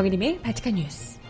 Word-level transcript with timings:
정혜림의 0.00 0.40
바티칸 0.40 0.76
뉴스. 0.76 1.20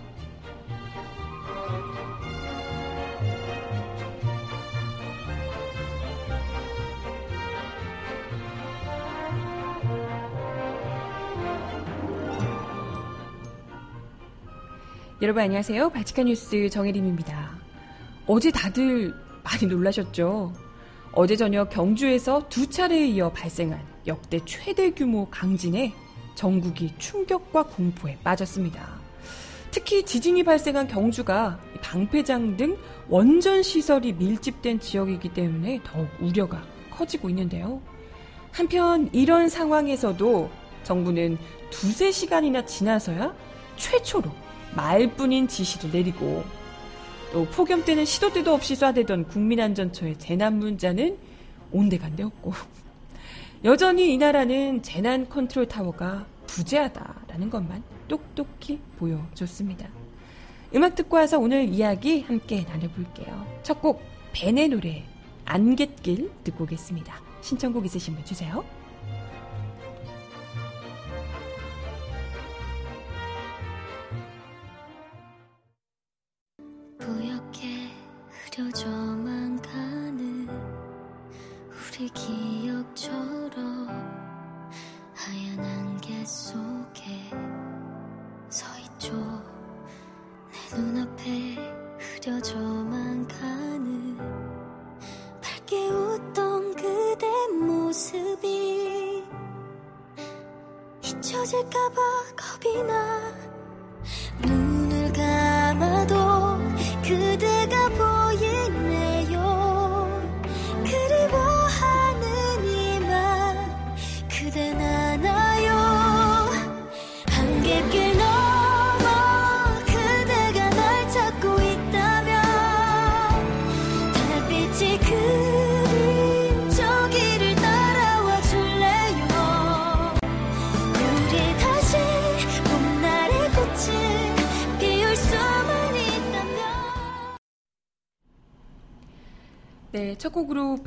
여러분 15.21 15.43
안녕하세요. 15.43 15.91
바티칸 15.91 16.27
뉴스 16.27 16.69
정혜림입니다. 16.69 17.59
어제 18.29 18.53
다들 18.53 19.13
많이 19.43 19.67
놀라셨죠? 19.67 20.53
어제 21.11 21.35
저녁 21.35 21.71
경주에서 21.71 22.49
두 22.49 22.71
차례에 22.71 23.09
이어 23.09 23.33
발생한 23.33 23.81
역대 24.07 24.39
최대 24.45 24.93
규모 24.93 25.29
강진에 25.29 25.93
전국이 26.41 26.91
충격과 26.97 27.65
공포에 27.65 28.17
빠졌습니다. 28.25 28.99
특히 29.71 30.03
지진이 30.03 30.43
발생한 30.43 30.89
경주가 30.89 31.61
방패장 31.83 32.57
등 32.57 32.79
원전 33.11 33.63
시설이 33.63 34.15
밀집된 34.15 34.81
지역이기 34.81 35.35
때문에 35.35 35.81
더욱 35.85 36.09
우려가 36.19 36.63
커지고 36.91 37.29
있는데요. 37.29 37.83
한편 38.53 39.11
이런 39.13 39.51
상황에서도 39.51 40.49
정부는 40.83 41.37
두세 41.69 42.11
시간이나 42.11 42.65
지나서야 42.65 43.35
최초로 43.77 44.31
말뿐인 44.75 45.47
지시를 45.47 45.91
내리고 45.91 46.43
또 47.33 47.45
폭염 47.49 47.85
때는 47.85 48.07
시도 48.07 48.33
때도 48.33 48.55
없이 48.55 48.77
쏴대던 48.77 49.29
국민안전처의 49.29 50.19
재난 50.19 50.59
문자는 50.59 51.19
온데간데 51.71 52.23
없고 52.23 52.55
여전히 53.63 54.15
이 54.15 54.17
나라는 54.17 54.83
재난 54.83 55.29
컨트롤 55.29 55.69
타워가 55.69 56.25
부재하다라는 56.51 57.51
것만 57.51 57.83
똑똑히 58.09 58.81
보여줬습니다. 58.99 59.89
음악 60.75 60.95
듣고 60.95 61.17
와서 61.17 61.39
오늘 61.39 61.69
이야기 61.69 62.23
함께 62.23 62.65
나눠볼게요. 62.69 63.47
첫 63.63 63.81
곡 63.81 64.03
벤의 64.33 64.69
노래 64.69 65.05
안갯길 65.45 66.31
듣고 66.45 66.65
오겠습니다. 66.65 67.15
신청곡 67.43 67.85
있으신 67.87 68.15
분 68.15 68.25
주세요. 68.25 68.65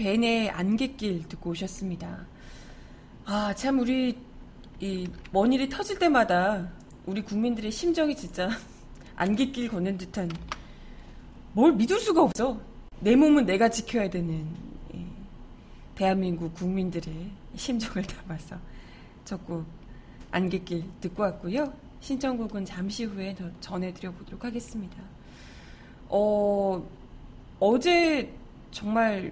벤의 0.04 0.50
안갯길 0.50 1.30
듣고 1.30 1.52
오셨습니다. 1.52 2.26
아, 3.24 3.54
참 3.56 3.80
우리 3.80 4.18
이 4.82 5.08
먼 5.32 5.54
일이 5.54 5.70
터질 5.70 5.98
때마다 5.98 6.70
우리 7.06 7.22
국민들의 7.22 7.72
심정이 7.72 8.14
진짜 8.14 8.50
안갯길 9.16 9.70
걷는 9.70 9.98
듯한 9.98 10.30
뭘 11.54 11.72
믿을 11.72 12.02
수가 12.02 12.24
없어. 12.24 12.60
내 13.00 13.16
몸은 13.16 13.46
내가 13.46 13.70
지켜야 13.70 14.10
되는 14.10 14.46
이 14.94 15.06
대한민국 15.96 16.54
국민들의 16.54 17.14
심정을 17.56 18.04
담아서 18.04 18.58
첫곡 19.24 19.66
안갯길 20.32 20.84
듣고 21.00 21.24
왔고요. 21.24 21.72
신청곡은 22.02 22.66
잠시 22.66 23.06
후에 23.06 23.34
더 23.36 23.50
전해드려 23.62 24.12
보도록 24.12 24.44
하겠습니다. 24.44 24.98
어, 26.10 26.86
어제 27.62 28.30
정말 28.72 29.32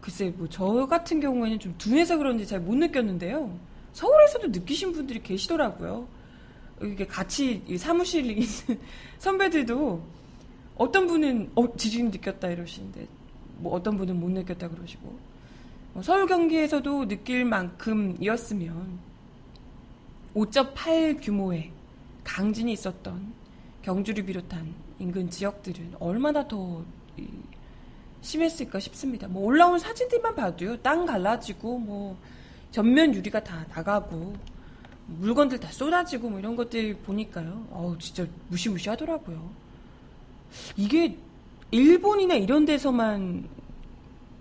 글쎄 0.00 0.32
뭐 0.36 0.48
저 0.48 0.86
같은 0.86 1.20
경우에는 1.20 1.58
좀 1.58 1.74
둔해서 1.78 2.16
그런지 2.16 2.46
잘 2.46 2.60
못 2.60 2.74
느꼈는데요. 2.76 3.58
서울에서도 3.92 4.48
느끼신 4.48 4.92
분들이 4.92 5.22
계시더라고요. 5.22 6.06
이게 6.82 7.06
같이 7.06 7.62
이 7.66 7.76
사무실에 7.76 8.28
있는 8.28 8.46
선배들도 9.18 10.02
어떤 10.76 11.06
분은 11.06 11.50
어 11.54 11.76
지진 11.76 12.10
느꼈다 12.10 12.48
이러시는데 12.48 13.06
뭐 13.58 13.74
어떤 13.74 13.96
분은 13.98 14.18
못 14.18 14.30
느꼈다 14.30 14.68
그러시고 14.68 15.18
어, 15.94 16.02
서울 16.02 16.26
경기에서도 16.26 17.08
느낄 17.08 17.44
만큼이었으면 17.44 18.98
5.8 20.34 21.18
규모의 21.20 21.72
강진이 22.24 22.72
있었던 22.72 23.32
경주를 23.82 24.24
비롯한 24.24 24.72
인근 24.98 25.28
지역들은 25.28 25.96
얼마나 25.98 26.46
더 26.46 26.82
이, 27.18 27.26
심했을까 28.22 28.80
싶습니다. 28.80 29.28
뭐 29.28 29.44
올라온 29.44 29.78
사진들만 29.78 30.34
봐도요, 30.34 30.78
땅 30.78 31.06
갈라지고 31.06 31.78
뭐 31.78 32.16
전면 32.70 33.14
유리가 33.14 33.42
다 33.42 33.64
나가고 33.74 34.34
물건들 35.06 35.58
다 35.58 35.72
쏟아지고 35.72 36.30
뭐 36.30 36.38
이런 36.38 36.56
것들 36.56 36.96
보니까요, 36.98 37.66
어우 37.72 37.98
진짜 37.98 38.26
무시무시하더라고요. 38.48 39.50
이게 40.76 41.16
일본이나 41.70 42.34
이런 42.34 42.64
데서만 42.64 43.48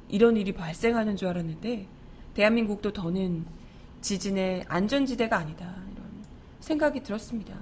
이런 0.09 0.37
일이 0.37 0.51
발생하는 0.51 1.15
줄 1.15 1.27
알았는데 1.27 1.85
대한민국도 2.33 2.93
더는 2.93 3.45
지진의 4.01 4.65
안전지대가 4.67 5.37
아니다 5.37 5.65
이런 5.65 6.05
생각이 6.59 7.03
들었습니다. 7.03 7.53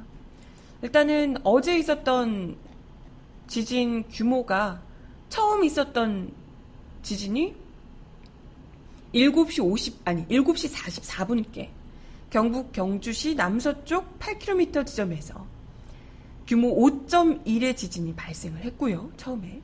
일단은 0.81 1.37
어제 1.43 1.77
있었던 1.77 2.55
지진 3.47 4.03
규모가 4.09 4.81
처음 5.29 5.63
있었던 5.63 6.31
지진이 7.03 7.55
7시 9.13 9.63
50 9.63 10.01
아니 10.05 10.25
7시 10.27 10.73
44분께 10.73 11.69
경북 12.29 12.71
경주시 12.71 13.35
남서쪽 13.35 14.19
8km 14.19 14.85
지점에서 14.85 15.45
규모 16.45 16.75
5.1의 16.75 17.75
지진이 17.75 18.15
발생을 18.15 18.61
했고요. 18.63 19.11
처음에. 19.17 19.61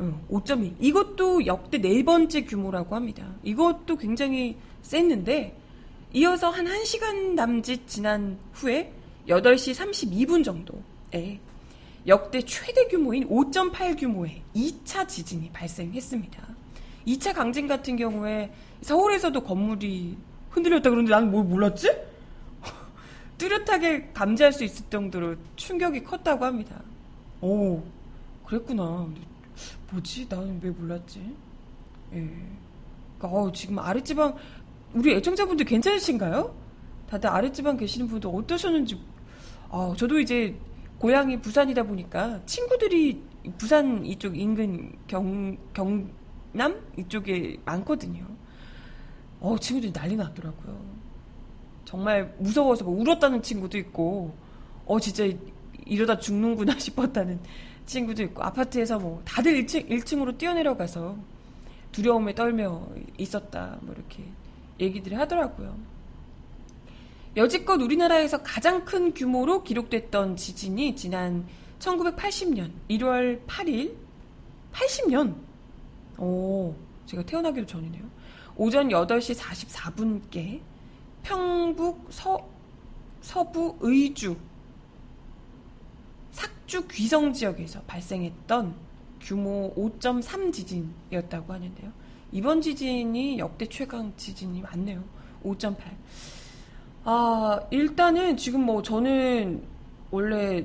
응, 0.00 0.20
5.1. 0.30 0.74
이것도 0.80 1.46
역대 1.46 1.78
네 1.78 2.02
번째 2.02 2.44
규모라고 2.44 2.94
합니다. 2.94 3.34
이것도 3.44 3.96
굉장히 3.96 4.56
셌는데 4.82 5.56
이어서 6.12 6.50
한 6.50 6.66
1시간 6.66 7.34
남짓 7.34 7.88
지난 7.88 8.38
후에 8.52 8.92
8시 9.28 9.74
32분 9.74 10.44
정도에 10.44 11.40
역대 12.06 12.40
최대 12.42 12.86
규모인 12.86 13.28
5.8 13.28 13.98
규모의 13.98 14.42
2차 14.54 15.08
지진이 15.08 15.50
발생했습니다. 15.52 16.42
2차 17.06 17.34
강진 17.34 17.66
같은 17.66 17.96
경우에 17.96 18.52
서울에서도 18.82 19.42
건물이 19.42 20.16
흔들렸다 20.50 20.90
그러는데 20.90 21.10
나는 21.10 21.30
뭘 21.30 21.44
몰랐지? 21.44 21.90
뚜렷하게 23.38 24.10
감지할 24.14 24.52
수 24.52 24.64
있을 24.64 24.84
정도로 24.88 25.36
충격이 25.56 26.04
컸다고 26.04 26.44
합니다. 26.44 26.80
오, 27.40 27.82
그랬구나. 28.44 29.08
뭐지? 29.90 30.26
나는 30.28 30.60
왜 30.62 30.70
몰랐지? 30.70 31.34
예. 32.14 32.28
어, 33.20 33.50
지금 33.52 33.78
아랫지방 33.78 34.36
우리 34.94 35.12
애청자분들 35.14 35.66
괜찮으신가요? 35.66 36.54
다들 37.10 37.28
아랫지방 37.28 37.76
계시는 37.76 38.08
분들 38.08 38.30
어떠셨는지 38.32 38.98
아, 39.70 39.94
저도 39.96 40.20
이제 40.20 40.54
고향이 40.98 41.40
부산이다 41.40 41.82
보니까 41.82 42.40
친구들이 42.46 43.22
부산 43.58 44.04
이쪽 44.04 44.36
인근 44.36 44.92
경, 45.06 45.56
경남 45.72 46.82
이쪽에 46.98 47.58
많거든요. 47.64 48.26
어, 49.40 49.56
친구들이 49.58 49.92
난리 49.92 50.16
났더라고요. 50.16 50.96
정말 51.84 52.34
무서워서 52.38 52.84
뭐 52.84 53.00
울었다는 53.00 53.42
친구도 53.42 53.78
있고 53.78 54.34
어 54.84 55.00
진짜 55.00 55.24
이러다 55.86 56.18
죽는구나 56.18 56.76
싶었다는 56.80 57.38
친구도 57.86 58.24
있고 58.24 58.42
아파트에서 58.42 58.98
뭐 58.98 59.22
다들 59.24 59.52
1층 59.62 59.88
1층으로 59.88 60.36
뛰어내려가서 60.36 61.16
두려움에 61.92 62.34
떨며 62.34 62.86
있었다 63.16 63.78
뭐 63.82 63.94
이렇게 63.94 64.24
얘기들을 64.80 65.18
하더라고요. 65.18 65.76
여지껏 67.36 67.80
우리나라에서 67.80 68.42
가장 68.42 68.84
큰 68.84 69.12
규모로 69.12 69.62
기록됐던 69.62 70.36
지진이 70.36 70.96
지난 70.96 71.46
1980년 71.78 72.70
1월 72.88 73.46
8일 73.46 73.94
80년 74.72 75.34
오 76.18 76.74
제가 77.04 77.24
태어나기도 77.24 77.66
전이네요. 77.66 78.02
오전 78.56 78.88
8시 78.88 79.38
44분께 79.38 80.60
평북 81.22 82.06
서, 82.10 82.48
서부 83.20 83.76
의주 83.80 84.36
삭주 86.30 86.88
귀성 86.88 87.32
지역에서 87.32 87.82
발생했던 87.82 88.74
규모 89.20 89.74
5.3 89.74 90.52
지진이었다고 90.52 91.52
하는데요. 91.52 91.92
이번 92.32 92.60
지진이 92.62 93.38
역대 93.38 93.66
최강 93.66 94.12
지진이 94.16 94.62
맞네요. 94.62 95.04
5.8. 95.44 95.76
아, 97.08 97.60
일단은 97.70 98.36
지금 98.36 98.62
뭐 98.62 98.82
저는 98.82 99.62
원래 100.10 100.64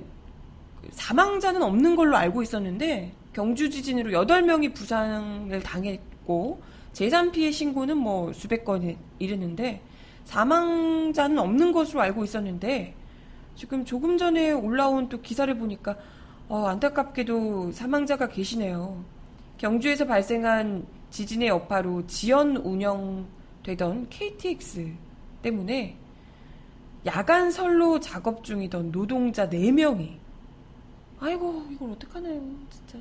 사망자는 0.90 1.62
없는 1.62 1.96
걸로 1.96 2.18
알고 2.18 2.42
있었는데 2.42 3.12
경주 3.32 3.70
지진으로 3.70 4.10
8명이 4.10 4.74
부상을 4.74 5.62
당했고 5.62 6.60
재산 6.94 7.32
피해 7.32 7.52
신고는 7.52 7.96
뭐 7.96 8.34
수백 8.34 8.66
건에 8.66 8.98
이르는데 9.20 9.84
사망자는 10.26 11.38
없는 11.38 11.74
것으로 11.74 12.02
알고 12.02 12.24
있었는데 12.24 12.96
지금 13.56 13.86
조금 13.86 14.18
전에 14.18 14.52
올라온 14.52 15.10
또 15.10 15.22
기사를 15.22 15.56
보니까 15.56 15.96
어, 16.50 16.66
안타깝게도 16.66 17.72
사망자가 17.72 18.28
계시네요. 18.28 19.06
경주에서 19.60 20.08
발생한 20.08 20.88
지진의 21.12 21.50
여파로 21.50 22.08
지연 22.08 22.58
운영되던 22.58 24.08
KTX 24.10 24.92
때문에 25.44 26.01
야간 27.06 27.52
선로 27.52 28.00
작업 28.00 28.44
중이던 28.44 28.92
노동자 28.92 29.50
4명이 29.50 30.18
아이고 31.20 31.66
이걸 31.72 31.92
어떡하나요 31.92 32.42
진짜 32.70 32.98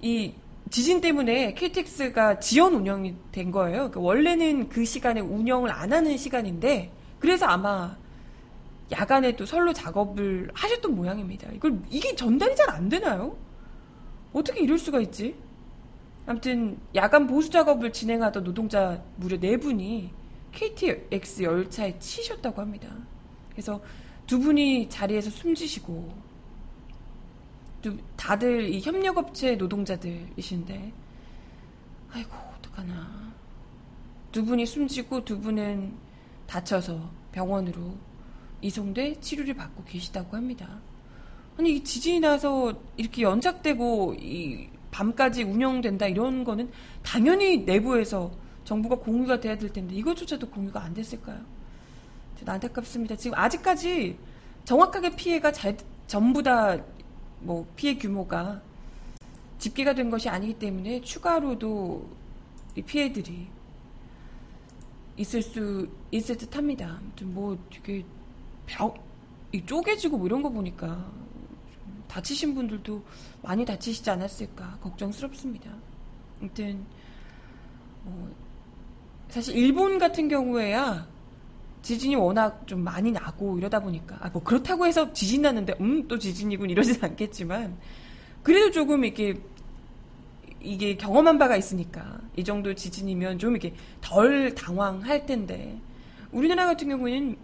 이 0.00 0.34
지진 0.70 1.00
때문에 1.00 1.54
KTX가 1.54 2.40
지연 2.40 2.74
운영이 2.74 3.14
된 3.30 3.50
거예요. 3.50 3.90
그러니까 3.90 4.00
원래는 4.00 4.68
그 4.70 4.84
시간에 4.84 5.20
운영을 5.20 5.70
안 5.70 5.92
하는 5.92 6.16
시간인데 6.16 6.90
그래서 7.18 7.46
아마 7.46 7.96
야간에 8.90 9.36
또 9.36 9.44
선로 9.46 9.72
작업을 9.72 10.50
하셨던 10.54 10.94
모양입니다. 10.94 11.50
이걸 11.52 11.78
이게 11.90 12.14
전달이 12.14 12.56
잘 12.56 12.70
안 12.70 12.88
되나요? 12.88 13.36
어떻게 14.32 14.60
이럴 14.60 14.78
수가 14.78 15.00
있지? 15.00 15.36
아무튼 16.26 16.78
야간 16.94 17.26
보수 17.26 17.50
작업을 17.50 17.92
진행하던 17.92 18.44
노동자 18.44 19.02
무려 19.16 19.38
네 19.38 19.56
분이 19.58 20.10
KTX 20.52 21.42
열차에 21.42 21.98
치셨다고 21.98 22.60
합니다. 22.60 22.88
그래서 23.50 23.80
두 24.26 24.38
분이 24.38 24.88
자리에서 24.88 25.30
숨지시고 25.30 26.12
또 27.82 27.96
다들 28.16 28.68
이 28.68 28.80
협력업체 28.80 29.56
노동자들이신데 29.56 30.92
아이고 32.12 32.30
어떡하나 32.58 33.32
두 34.30 34.44
분이 34.44 34.64
숨지고 34.66 35.24
두 35.24 35.40
분은 35.40 35.92
다쳐서 36.46 37.10
병원으로 37.32 37.94
이송돼 38.60 39.20
치료를 39.20 39.54
받고 39.54 39.84
계시다고 39.84 40.36
합니다. 40.36 40.80
아니 41.58 41.76
이 41.76 41.84
지진이 41.84 42.20
나서 42.20 42.72
이렇게 42.96 43.22
연착되고 43.22 44.14
이 44.14 44.68
밤까지 44.90 45.42
운영된다 45.42 46.06
이런 46.06 46.44
거는 46.44 46.70
당연히 47.02 47.58
내부에서 47.58 48.30
정부가 48.64 48.96
공유가 48.96 49.40
돼야 49.40 49.56
될 49.56 49.72
텐데 49.72 49.94
이것조차도 49.94 50.50
공유가 50.50 50.82
안 50.82 50.94
됐을까요? 50.94 51.40
안타깝습니다. 52.44 53.14
지금 53.16 53.38
아직까지 53.38 54.18
정확하게 54.64 55.14
피해가 55.14 55.52
잘, 55.52 55.76
전부 56.06 56.42
다 56.42 56.78
뭐 57.42 57.66
피해 57.76 57.96
규모가 57.98 58.62
집계가 59.58 59.94
된 59.94 60.10
것이 60.10 60.28
아니기 60.28 60.54
때문에 60.54 61.00
추가로도 61.00 62.08
이 62.76 62.82
피해들이 62.82 63.48
있을 65.16 65.42
수 65.42 65.88
있을 66.10 66.36
듯합니다. 66.36 67.00
뭐 67.22 67.58
되게 67.70 68.04
벽, 68.66 68.96
이 69.52 69.64
쪼개지고 69.64 70.18
뭐 70.18 70.26
이런 70.26 70.42
거 70.42 70.48
보니까 70.48 71.10
다치신 72.08 72.54
분들도 72.54 73.02
많이 73.42 73.64
다치시지 73.64 74.08
않았을까 74.08 74.78
걱정스럽습니다. 74.80 75.70
아무튼 76.40 76.84
뭐 78.04 78.34
사실 79.32 79.56
일본 79.56 79.96
같은 79.96 80.28
경우에야 80.28 81.08
지진이 81.80 82.16
워낙 82.16 82.66
좀 82.66 82.84
많이 82.84 83.10
나고 83.10 83.56
이러다 83.56 83.80
보니까 83.80 84.18
아, 84.20 84.28
뭐 84.28 84.42
그렇다고 84.42 84.86
해서 84.86 85.10
지진 85.14 85.40
나는데 85.40 85.74
음 85.80 86.06
또 86.06 86.18
지진이군 86.18 86.68
이러진 86.68 86.96
않겠지만 87.02 87.78
그래도 88.42 88.70
조금 88.70 89.06
이렇게 89.06 89.40
이게 90.60 90.98
경험한 90.98 91.38
바가 91.38 91.56
있으니까 91.56 92.20
이 92.36 92.44
정도 92.44 92.74
지진이면 92.74 93.38
좀 93.38 93.52
이렇게 93.52 93.74
덜 94.02 94.54
당황할 94.54 95.24
텐데 95.24 95.80
우리나라 96.30 96.66
같은 96.66 96.90
경우에는 96.90 97.34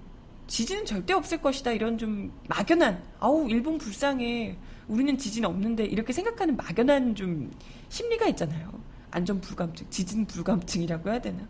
지진은 0.46 0.84
절대 0.84 1.14
없을 1.14 1.40
것이다 1.40 1.72
이런 1.72 1.96
좀 1.96 2.30
막연한 2.48 3.02
아우 3.18 3.48
일본 3.48 3.78
불쌍해 3.78 4.58
우리는 4.88 5.16
지진 5.16 5.46
없는데 5.46 5.86
이렇게 5.86 6.12
생각하는 6.12 6.54
막연한 6.54 7.14
좀 7.14 7.50
심리가 7.88 8.26
있잖아요 8.26 8.78
안전 9.10 9.40
불감증 9.40 9.86
지진 9.90 10.26
불감증이라고 10.26 11.10
해야 11.10 11.20
되나 11.20 11.46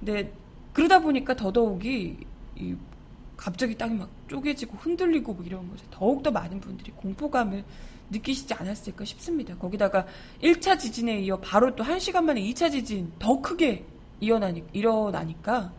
근데 0.00 0.32
그러다 0.72 1.00
보니까 1.00 1.34
더더욱이 1.34 2.16
이 2.56 2.76
갑자기 3.36 3.76
땅이 3.76 3.94
막 3.94 4.08
쪼개지고 4.28 4.76
흔들리고 4.78 5.34
뭐 5.34 5.44
이런 5.44 5.68
것에 5.70 5.84
더욱더 5.90 6.30
많은 6.30 6.60
분들이 6.60 6.92
공포감을 6.92 7.64
느끼시지 8.10 8.54
않았을까 8.54 9.04
싶습니다. 9.04 9.56
거기다가 9.56 10.06
1차 10.42 10.78
지진에 10.78 11.20
이어 11.20 11.38
바로 11.38 11.74
또 11.74 11.82
1시간 11.82 12.24
만에 12.24 12.40
2차 12.42 12.70
지진 12.70 13.12
더 13.18 13.40
크게 13.40 13.84
일어나니, 14.20 14.62
일어나니까 14.72 15.72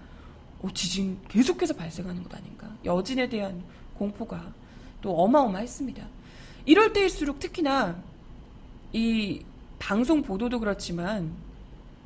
어, 0.61 0.67
지진 0.73 1.19
계속해서 1.27 1.73
발생하는 1.73 2.23
것 2.23 2.33
아닌가. 2.35 2.69
여진에 2.83 3.29
대한 3.29 3.63
공포가 3.97 4.51
또 5.01 5.15
어마어마했습니다. 5.15 6.07
이럴 6.65 6.93
때일수록 6.93 7.39
특히나 7.39 7.95
이 8.91 9.43
방송 9.79 10.21
보도도 10.21 10.59
그렇지만 10.59 11.31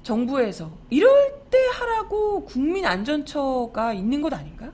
정부에서 0.03 0.71
이럴 0.89 1.11
때 1.49 1.57
하라고 1.73 2.45
국민안전처가 2.45 3.93
있는 3.93 4.21
것 4.21 4.33
아닌가? 4.33 4.71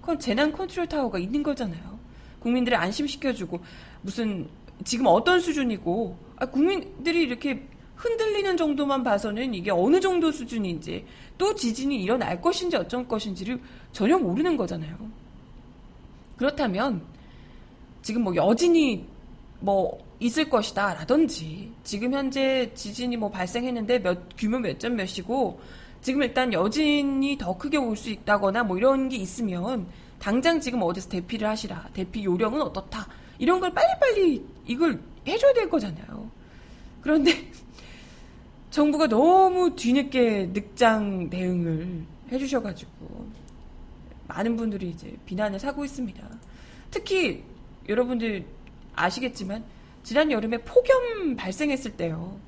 그건 0.00 0.18
재난 0.18 0.52
컨트롤 0.52 0.86
타워가 0.86 1.18
있는 1.18 1.42
거잖아요. 1.42 1.98
국민들을 2.40 2.78
안심시켜주고 2.78 3.60
무슨 4.02 4.48
지금 4.84 5.06
어떤 5.06 5.40
수준이고 5.40 6.16
아, 6.36 6.46
국민들이 6.46 7.22
이렇게 7.22 7.66
흔들리는 7.96 8.56
정도만 8.56 9.02
봐서는 9.02 9.54
이게 9.54 9.70
어느 9.70 10.00
정도 10.00 10.30
수준인지 10.30 11.04
또 11.36 11.54
지진이 11.54 12.00
일어날 12.00 12.40
것인지 12.40 12.76
어쩔 12.76 13.06
것인지를 13.06 13.60
전혀 13.92 14.16
모르는 14.16 14.56
거잖아요. 14.56 14.96
그렇다면 16.36 17.02
지금 18.02 18.22
뭐 18.22 18.34
여진이 18.34 19.04
뭐 19.60 19.98
있을 20.20 20.48
것이다 20.50 20.94
라든지 20.94 21.72
지금 21.84 22.12
현재 22.12 22.72
지진이 22.74 23.16
뭐 23.16 23.30
발생했는데 23.30 24.00
몇 24.00 24.36
규모 24.36 24.58
몇 24.58 24.78
점 24.78 24.96
몇이고 24.96 25.60
지금 26.00 26.22
일단 26.22 26.52
여진이 26.52 27.38
더 27.38 27.56
크게 27.56 27.76
올 27.76 27.96
수 27.96 28.10
있다거나 28.10 28.64
뭐 28.64 28.76
이런 28.76 29.08
게 29.08 29.16
있으면 29.16 29.86
당장 30.18 30.60
지금 30.60 30.82
어디서 30.82 31.08
대피를 31.08 31.48
하시라. 31.48 31.88
대피 31.92 32.24
요령은 32.24 32.60
어떻다. 32.62 33.06
이런 33.38 33.60
걸 33.60 33.72
빨리빨리 33.72 34.44
이걸 34.66 35.00
해줘야 35.26 35.52
될 35.52 35.68
거잖아요. 35.68 36.30
그런데 37.00 37.48
정부가 38.70 39.06
너무 39.08 39.74
뒤늦게 39.76 40.50
늑장 40.52 41.30
대응을 41.30 42.04
해주셔가지고 42.32 43.28
많은 44.26 44.56
분들이 44.56 44.90
이제 44.90 45.16
비난을 45.26 45.58
사고 45.60 45.84
있습니다. 45.84 46.28
특히 46.90 47.42
여러분들 47.88 48.44
아시겠지만 48.94 49.64
지난 50.08 50.32
여름에 50.32 50.56
폭염 50.56 51.36
발생했을 51.36 51.98
때요. 51.98 52.40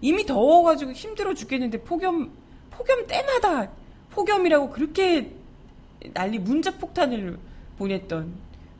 이미 0.00 0.24
더워가지고 0.24 0.92
힘들어 0.92 1.34
죽겠는데 1.34 1.82
폭염 1.82 2.30
폭염 2.70 3.08
때마다 3.08 3.68
폭염이라고 4.10 4.70
그렇게 4.70 5.34
난리 6.14 6.38
문자 6.38 6.70
폭탄을 6.78 7.40
보냈던 7.76 8.32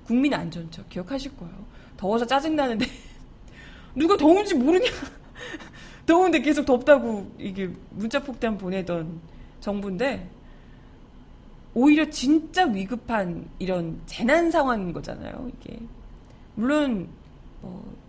국민 0.06 0.34
안전처 0.34 0.84
기억하실 0.84 1.36
거예요. 1.36 1.52
더워서 1.96 2.24
짜증 2.24 2.54
나는데 2.54 2.86
누가 3.96 4.16
더운지 4.16 4.54
모르냐? 4.54 4.86
더운데 6.06 6.40
계속 6.42 6.64
덥다고 6.64 7.28
이게 7.40 7.70
문자 7.90 8.22
폭탄 8.22 8.56
보내던 8.56 9.20
정부인데 9.58 10.30
오히려 11.74 12.08
진짜 12.08 12.66
위급한 12.66 13.48
이런 13.58 14.00
재난 14.06 14.48
상황인 14.48 14.92
거잖아요, 14.92 15.50
이게. 15.58 15.80
물론, 16.54 17.08
뭐, 17.60 18.01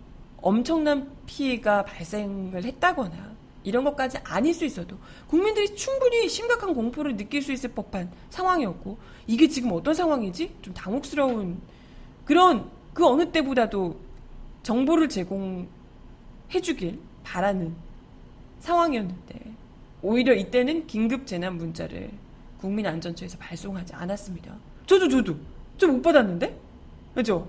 엄청난 0.44 1.10
피해가 1.24 1.86
발생을 1.86 2.64
했다거나, 2.64 3.32
이런 3.62 3.82
것까지 3.82 4.18
아닐 4.18 4.52
수 4.52 4.66
있어도, 4.66 4.98
국민들이 5.26 5.74
충분히 5.74 6.28
심각한 6.28 6.74
공포를 6.74 7.16
느낄 7.16 7.40
수 7.40 7.50
있을 7.50 7.70
법한 7.70 8.12
상황이었고, 8.28 8.98
이게 9.26 9.48
지금 9.48 9.72
어떤 9.72 9.94
상황이지? 9.94 10.56
좀 10.60 10.74
당혹스러운, 10.74 11.58
그런, 12.26 12.70
그 12.92 13.06
어느 13.06 13.32
때보다도 13.32 13.98
정보를 14.62 15.08
제공해주길 15.08 16.98
바라는 17.22 17.74
상황이었는데, 18.60 19.40
오히려 20.02 20.34
이때는 20.34 20.86
긴급 20.86 21.26
재난 21.26 21.56
문자를 21.56 22.10
국민안전처에서 22.60 23.38
발송하지 23.38 23.94
않았습니다. 23.94 24.54
저도 24.84 25.08
저도 25.08 25.36
저못 25.78 26.02
받았는데? 26.02 26.54
그죠? 27.14 27.48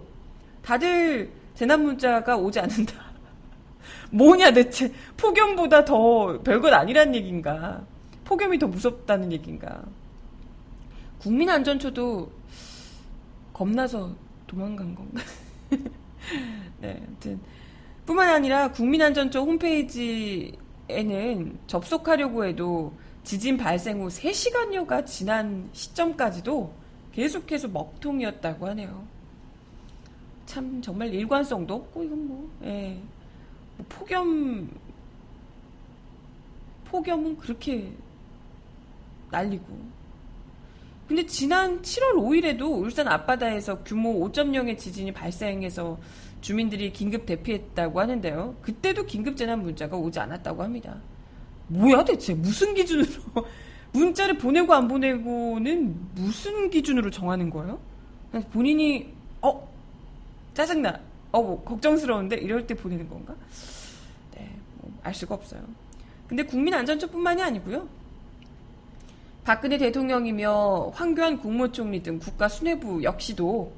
다들 0.61 1.29
재난 1.55 1.83
문자가 1.83 2.37
오지 2.37 2.59
않는다. 2.59 3.05
뭐냐 4.11 4.51
대체 4.51 4.91
폭염보다 5.17 5.85
더 5.85 6.41
별것 6.43 6.71
아니란 6.73 7.15
얘긴가? 7.15 7.85
폭염이 8.25 8.59
더 8.59 8.67
무섭다는 8.67 9.31
얘긴가? 9.31 9.83
국민안전처도 11.19 12.31
겁나서 13.53 14.13
도망간 14.47 14.93
건가? 14.93 15.23
네, 16.81 17.01
아무튼 17.07 17.39
뿐만 18.05 18.29
아니라 18.29 18.71
국민안전처 18.71 19.41
홈페이지에는 19.41 20.57
접속하려고 21.65 22.45
해도 22.45 22.93
지진 23.23 23.57
발생 23.57 24.01
후 24.01 24.07
3시간여가 24.07 25.05
지난 25.05 25.67
시점까지도 25.73 26.73
계속해서 27.13 27.69
먹통이었다고 27.69 28.67
하네요. 28.67 29.07
참 30.45 30.81
정말 30.81 31.13
일관성도 31.13 31.73
없고 31.73 32.03
이건 32.03 32.27
뭐, 32.27 32.49
예. 32.63 32.99
뭐 33.77 33.85
폭염 33.89 34.69
폭염은 36.85 37.37
그렇게 37.37 37.91
날리고 39.31 39.65
근데 41.07 41.25
지난 41.25 41.81
7월 41.81 42.15
5일에도 42.15 42.81
울산 42.81 43.07
앞바다에서 43.07 43.83
규모 43.83 44.27
5.0의 44.27 44.77
지진이 44.77 45.11
발생해서 45.11 45.99
주민들이 46.41 46.91
긴급 46.91 47.25
대피했다고 47.25 47.99
하는데요. 47.99 48.55
그때도 48.61 49.05
긴급 49.05 49.37
재난 49.37 49.61
문자가 49.61 49.97
오지 49.97 50.19
않았다고 50.19 50.63
합니다. 50.63 50.97
뭐야 51.67 52.03
대체 52.03 52.33
무슨 52.33 52.73
기준으로 52.73 53.07
문자를 53.93 54.37
보내고 54.37 54.73
안 54.73 54.87
보내고는 54.87 55.95
무슨 56.15 56.69
기준으로 56.69 57.11
정하는 57.11 57.49
거예요? 57.49 57.79
본인이 58.51 59.13
어 59.41 59.74
짜증나 60.55 60.99
어 61.31 61.41
뭐 61.41 61.63
걱정스러운데 61.63 62.37
이럴 62.37 62.65
때 62.65 62.73
보내는 62.73 63.07
건가? 63.09 63.35
네, 64.33 64.49
뭐 64.77 64.91
알 65.03 65.13
수가 65.13 65.35
없어요. 65.35 65.61
근데 66.27 66.43
국민안전처뿐만이 66.43 67.43
아니고요. 67.43 67.87
박근혜 69.43 69.77
대통령이며 69.77 70.91
황교안 70.95 71.37
국무총리 71.39 72.01
등 72.01 72.17
국가 72.17 72.47
수뇌부 72.47 73.03
역시도 73.03 73.71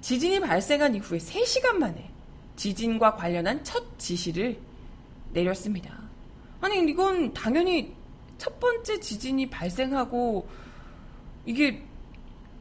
지진이 0.00 0.38
발생한 0.40 0.94
이후에 0.94 1.18
3시간 1.18 1.72
만에 1.76 2.08
지진과 2.54 3.16
관련한 3.16 3.64
첫 3.64 3.98
지시를 3.98 4.56
내렸습니다. 5.32 5.98
아니 6.60 6.78
이건 6.78 7.32
당연히 7.34 7.92
첫 8.38 8.60
번째 8.60 9.00
지진이 9.00 9.50
발생하고 9.50 10.46
이게 11.44 11.82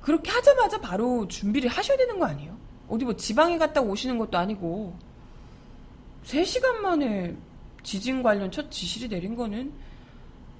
그렇게 0.01 0.31
하자마자 0.31 0.79
바로 0.81 1.27
준비를 1.27 1.69
하셔야 1.69 1.97
되는 1.97 2.17
거 2.17 2.25
아니에요? 2.25 2.57
어디 2.89 3.05
뭐 3.05 3.15
지방에 3.15 3.57
갔다 3.57 3.81
오시는 3.81 4.17
것도 4.17 4.37
아니고 4.37 4.93
3시간 6.25 6.77
만에 6.77 7.35
지진 7.83 8.21
관련 8.21 8.51
첫 8.51 8.69
지시를 8.69 9.09
내린 9.09 9.35
거는 9.35 9.71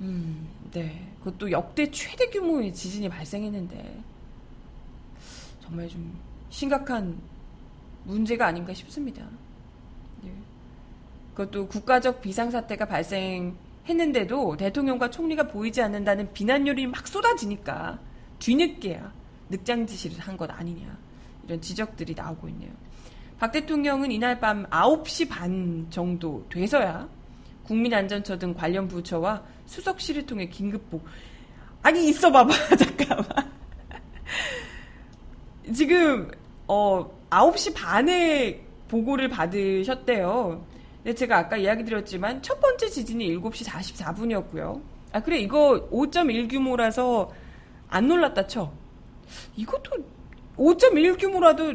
음, 0.01 0.47
네. 0.71 1.05
그것도 1.19 1.51
역대 1.51 1.89
최대 1.91 2.29
규모의 2.29 2.73
지진이 2.73 3.09
발생했는데 3.09 3.99
정말 5.61 5.87
좀 5.89 6.17
심각한 6.49 7.17
문제가 8.05 8.47
아닌가 8.47 8.73
싶습니다. 8.73 9.25
네. 10.23 10.31
그것도 11.35 11.67
국가적 11.67 12.21
비상사태가 12.21 12.85
발생했는데도 12.85 14.55
대통령과 14.57 15.09
총리가 15.09 15.47
보이지 15.47 15.81
않는다는 15.81 16.31
비난율이 16.33 16.87
막 16.87 17.07
쏟아지니까 17.07 17.99
뒤늦게야 18.39 19.11
늑장 19.49 19.85
지시를 19.85 20.19
한 20.19 20.37
것 20.37 20.49
아니냐 20.49 20.97
이런 21.49 21.59
지적들이 21.59 22.13
나오고 22.13 22.47
있네요. 22.49 22.71
박 23.39 23.51
대통령은 23.51 24.11
이날 24.11 24.39
밤 24.39 24.65
9시 24.67 25.27
반 25.27 25.87
정도 25.89 26.45
돼서야 26.49 27.09
국민안전처 27.63 28.37
등 28.37 28.53
관련 28.53 28.87
부처와 28.87 29.41
수석실을 29.65 30.25
통해 30.25 30.47
긴급보 30.47 31.01
아니 31.81 32.09
있어 32.09 32.31
봐봐 32.31 32.53
잠깐만 32.77 33.51
지금 35.73 36.29
어 36.67 37.09
9시 37.29 37.73
반에 37.75 38.61
보고를 38.87 39.29
받으셨대요. 39.29 40.65
근데 40.97 41.15
제가 41.15 41.37
아까 41.37 41.57
이야기 41.57 41.83
드렸지만 41.83 42.41
첫 42.41 42.59
번째 42.59 42.89
지진이 42.89 43.37
7시 43.37 43.65
44분이었고요. 43.65 44.81
아 45.13 45.19
그래 45.21 45.39
이거 45.39 45.87
5.1 45.91 46.49
규모라서 46.49 47.31
안 47.87 48.07
놀랐다 48.07 48.47
쳐. 48.47 48.71
이것도 49.55 49.91
5.1 50.59 51.17
규모라도 51.17 51.73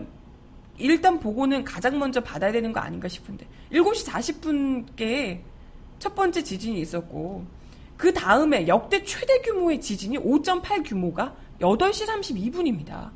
일단 0.77 1.19
보고는 1.19 1.65
가장 1.65 1.99
먼저 1.99 2.21
받아야 2.21 2.53
되는 2.53 2.73
거 2.73 2.81
아닌가 2.81 3.09
싶은데 3.09 3.47
7시 3.73 4.07
40분께 4.07 5.41
첫 5.99 6.15
번째 6.15 6.43
지진이 6.43 6.81
있었고 6.81 7.45
그 7.97 8.13
다음에 8.13 8.69
역대 8.69 9.03
최대 9.05 9.41
규모의 9.41 9.81
지진이 9.81 10.19
5.8 10.19 10.87
규모가 10.87 11.35
8시 11.61 12.07
32분입니다. 12.07 13.11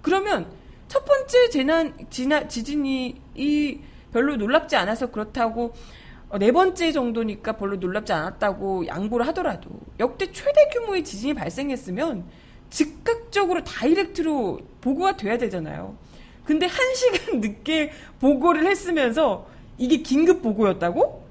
그러면 0.00 0.50
첫 0.88 1.04
번째 1.04 1.50
재난 1.50 1.94
지나, 2.10 2.48
지진이 2.48 3.20
이 3.36 3.78
별로 4.12 4.36
놀랍지 4.36 4.74
않아서 4.76 5.10
그렇다고 5.10 5.72
어, 6.30 6.38
네 6.38 6.50
번째 6.50 6.90
정도니까 6.92 7.52
별로 7.52 7.76
놀랍지 7.76 8.12
않았다고 8.12 8.86
양보를 8.86 9.26
하더라도 9.28 9.70
역대 10.00 10.32
최대 10.32 10.68
규모의 10.72 11.04
지진이 11.04 11.34
발생했으면 11.34 12.24
즉각적으로 12.72 13.62
다이렉트로 13.62 14.58
보고가 14.80 15.16
돼야 15.16 15.36
되잖아요. 15.38 15.94
근데 16.44 16.66
한 16.66 16.78
시간 16.96 17.40
늦게 17.40 17.92
보고를 18.18 18.66
했으면서 18.66 19.46
이게 19.78 19.98
긴급 19.98 20.42
보고였다고? 20.42 21.22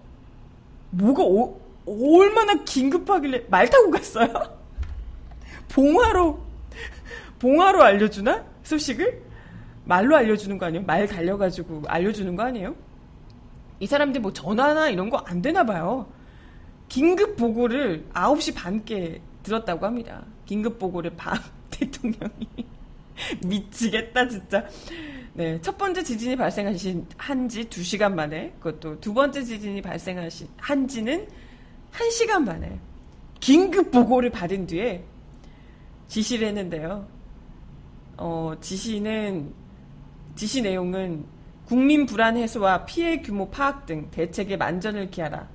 뭐가 0.91 1.23
오, 1.23 1.59
얼마나 1.87 2.53
긴급하길래 2.63 3.45
말 3.49 3.69
타고 3.69 3.89
갔어요? 3.89 4.27
봉화로 5.69 6.39
봉화로 7.39 7.81
알려주나 7.81 8.45
소식을 8.63 9.21
말로 9.85 10.15
알려주는 10.15 10.57
거 10.57 10.67
아니에요? 10.67 10.85
말 10.85 11.07
달려가지고 11.07 11.83
알려주는 11.87 12.35
거 12.35 12.43
아니에요? 12.43 12.75
이 13.79 13.87
사람들 13.87 14.21
뭐 14.21 14.31
전화나 14.31 14.89
이런 14.89 15.09
거 15.09 15.23
안 15.25 15.41
되나 15.41 15.63
봐요. 15.65 16.05
긴급 16.87 17.35
보고를 17.35 18.05
9시 18.13 18.53
반께 18.53 19.21
들었다고 19.43 19.85
합니다. 19.85 20.23
긴급 20.45 20.79
보고를 20.79 21.11
박 21.15 21.41
대통령이 21.71 22.47
미치겠다 23.45 24.27
진짜. 24.27 24.65
네, 25.33 25.59
첫 25.61 25.77
번째 25.77 26.03
지진이 26.03 26.35
발생하신 26.35 27.07
한지 27.17 27.63
2시간 27.65 28.13
만에 28.13 28.53
그것도 28.59 28.99
두 28.99 29.13
번째 29.13 29.43
지진이 29.43 29.81
발생하신 29.81 30.47
한지는 30.57 31.27
1시간 31.93 32.43
만에 32.43 32.79
긴급 33.39 33.91
보고를 33.91 34.29
받은 34.29 34.67
뒤에 34.67 35.03
지시를 36.07 36.49
했는데요. 36.49 37.07
어, 38.17 38.53
지시는 38.59 39.53
지시 40.35 40.61
내용은 40.61 41.25
국민 41.65 42.05
불안 42.05 42.35
해소와 42.35 42.85
피해 42.85 43.21
규모 43.21 43.49
파악 43.49 43.85
등 43.85 44.09
대책에 44.11 44.57
만전을 44.57 45.09
기하라. 45.09 45.47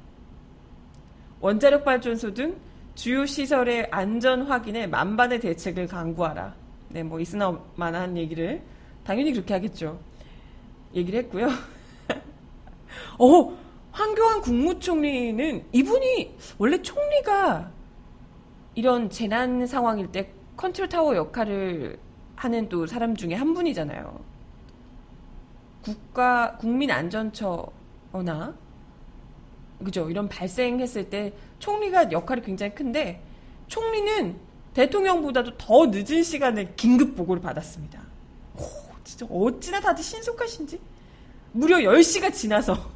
원자력 1.40 1.84
발전소 1.84 2.32
등 2.32 2.56
주요 2.96 3.26
시설의 3.26 3.88
안전 3.90 4.42
확인에 4.42 4.86
만반의 4.86 5.38
대책을 5.40 5.86
강구하라. 5.86 6.54
네, 6.88 7.02
뭐 7.02 7.20
있으나 7.20 7.60
마나 7.76 7.99
한 7.99 8.16
얘기를 8.16 8.62
당연히 9.04 9.32
그렇게 9.32 9.52
하겠죠. 9.52 10.00
얘기를 10.94 11.20
했고요. 11.20 11.46
어, 13.20 13.56
황교안 13.92 14.40
국무총리는 14.40 15.64
이분이 15.72 16.36
원래 16.56 16.80
총리가 16.80 17.70
이런 18.74 19.10
재난 19.10 19.66
상황일 19.66 20.10
때 20.10 20.32
컨트롤 20.56 20.88
타워 20.88 21.14
역할을 21.14 21.98
하는 22.34 22.68
또 22.70 22.86
사람 22.86 23.14
중에 23.14 23.34
한 23.34 23.52
분이잖아요. 23.52 24.18
국가 25.82 26.56
국민 26.56 26.90
안전처나 26.90 28.54
그죠 29.85 30.09
이런 30.11 30.28
발생했을 30.28 31.11
때 31.11 31.33
총리가 31.59 32.12
역할이 32.12 32.42
굉장히 32.42 32.75
큰데 32.75 33.23
총리는 33.68 34.37
대통령보다도 34.75 35.56
더 35.56 35.87
늦은 35.87 36.23
시간에 36.23 36.73
긴급 36.76 37.16
보고를 37.16 37.40
받았습니다. 37.40 38.00
오, 38.56 38.61
진짜 39.04 39.26
어찌나 39.26 39.80
다들 39.80 40.04
신속하신지. 40.04 40.78
무려 41.52 41.78
10시가 41.78 42.33
지나서 42.33 42.90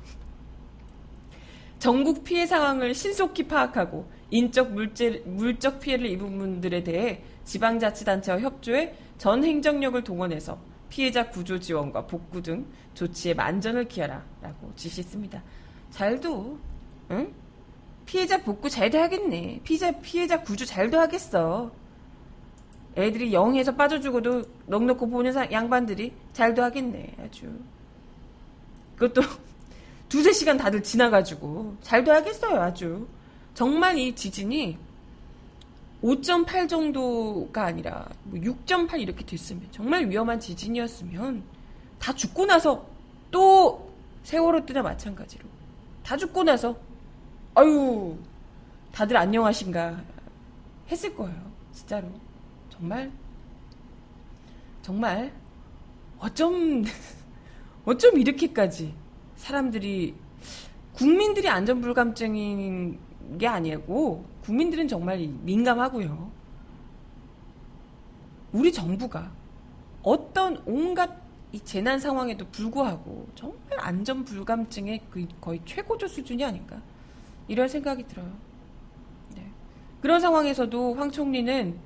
전국 1.79 2.23
피해 2.23 2.47
상황을 2.47 2.95
신속히 2.95 3.49
파악하고 3.49 4.07
인적 4.31 4.73
물질, 4.73 5.23
물적 5.25 5.81
피해를 5.81 6.07
입은 6.07 6.39
분들에 6.39 6.85
대해 6.85 7.23
지방자치단체와 7.45 8.41
협조해 8.41 8.95
전 9.17 9.43
행정력을 9.43 10.05
동원해서 10.05 10.59
피해자 10.91 11.31
구조 11.31 11.59
지원과 11.59 12.07
복구 12.07 12.43
등 12.43 12.67
조치에 12.95 13.33
만전을 13.35 13.89
기하라 13.89 14.23
라고 14.43 14.73
지시했습니다. 14.77 15.43
잘도 15.91 16.59
응? 17.11 17.33
피해자 18.07 18.43
복구 18.43 18.69
잘도 18.69 18.99
하겠네. 18.99 19.61
피해자 19.65 19.93
피해자 20.01 20.41
구조 20.43 20.65
잘도 20.65 20.99
하겠어. 20.99 21.71
애들이 22.97 23.33
영해서 23.33 23.75
빠져 23.77 24.01
죽어도 24.01 24.43
넉넉고 24.67 25.09
보는 25.09 25.33
사- 25.33 25.51
양반들이 25.51 26.13
잘도 26.33 26.63
하겠네. 26.63 27.15
아주. 27.25 27.47
그것도 28.97 29.23
두세 30.09 30.33
시간 30.33 30.57
다들 30.57 30.83
지나가지고 30.83 31.77
잘도 31.83 32.13
하겠어요. 32.13 32.61
아주. 32.61 33.07
정말 33.55 33.97
이 33.99 34.15
지진이 34.15 34.77
5.8 36.03 36.69
정도가 36.69 37.65
아니라 37.67 38.09
뭐6.8 38.33 39.01
이렇게 39.01 39.25
됐으면 39.25 39.63
정말 39.71 40.09
위험한 40.09 40.41
지진이었으면 40.41 41.43
다 41.99 42.13
죽고 42.15 42.47
나서 42.47 42.87
또 43.31 43.91
세월호 44.23 44.65
때나 44.67 44.83
마찬가지로 44.83 45.45
다 46.03 46.17
죽고 46.17 46.43
나서 46.45 46.75
아유 47.55 48.17
다들 48.93 49.17
안녕하신가 49.17 50.01
했을 50.89 51.15
거예요. 51.17 51.37
진짜로 51.73 52.09
정말 52.69 53.11
정말 54.83 55.33
어쩜 56.19 56.85
어쩜 57.85 58.19
이렇게까지 58.19 58.95
사람들이 59.37 60.15
국민들이 60.93 61.49
안전불감증인 61.49 62.99
게 63.39 63.47
아니고 63.49 64.25
국민들은 64.43 64.87
정말 64.87 65.19
민감하고요. 65.19 66.31
우리 68.53 68.73
정부가 68.73 69.33
어떤 70.03 70.63
온갖 70.67 71.19
이 71.53 71.59
재난 71.61 71.99
상황에도 71.99 72.47
불구하고 72.53 73.27
정말 73.35 73.59
안전불감증의 73.81 75.03
그 75.11 75.27
거의 75.41 75.61
최고조 75.65 76.07
수준이 76.07 76.45
아닌가 76.45 76.81
이런 77.51 77.67
생각이 77.67 78.05
들어요. 78.07 78.31
네. 79.35 79.45
그런 80.01 80.21
상황에서도 80.21 80.95
황 80.95 81.11
총리는 81.11 81.77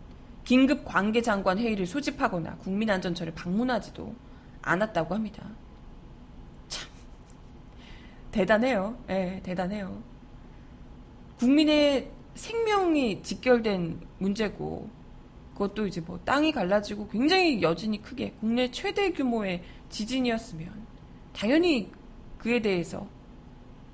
긴급 0.44 0.84
관계 0.84 1.22
장관 1.22 1.58
회의를 1.58 1.86
소집하거나 1.86 2.56
국민안전처를 2.56 3.32
방문하지도 3.32 4.14
않았다고 4.60 5.14
합니다. 5.14 5.42
참 6.68 6.86
대단해요. 8.30 8.94
예, 9.08 9.40
대단해요. 9.42 10.02
국민의 11.38 12.10
생명이 12.34 13.22
직결된 13.22 14.00
문제고 14.18 14.90
그것도 15.54 15.86
이제 15.86 16.02
뭐 16.02 16.20
땅이 16.26 16.52
갈라지고 16.52 17.08
굉장히 17.08 17.62
여진이 17.62 18.02
크게 18.02 18.34
국내 18.38 18.70
최대 18.70 19.12
규모의 19.12 19.62
지진이었으면 19.88 20.68
당연히 21.32 21.90
그에 22.36 22.60
대해서 22.60 23.08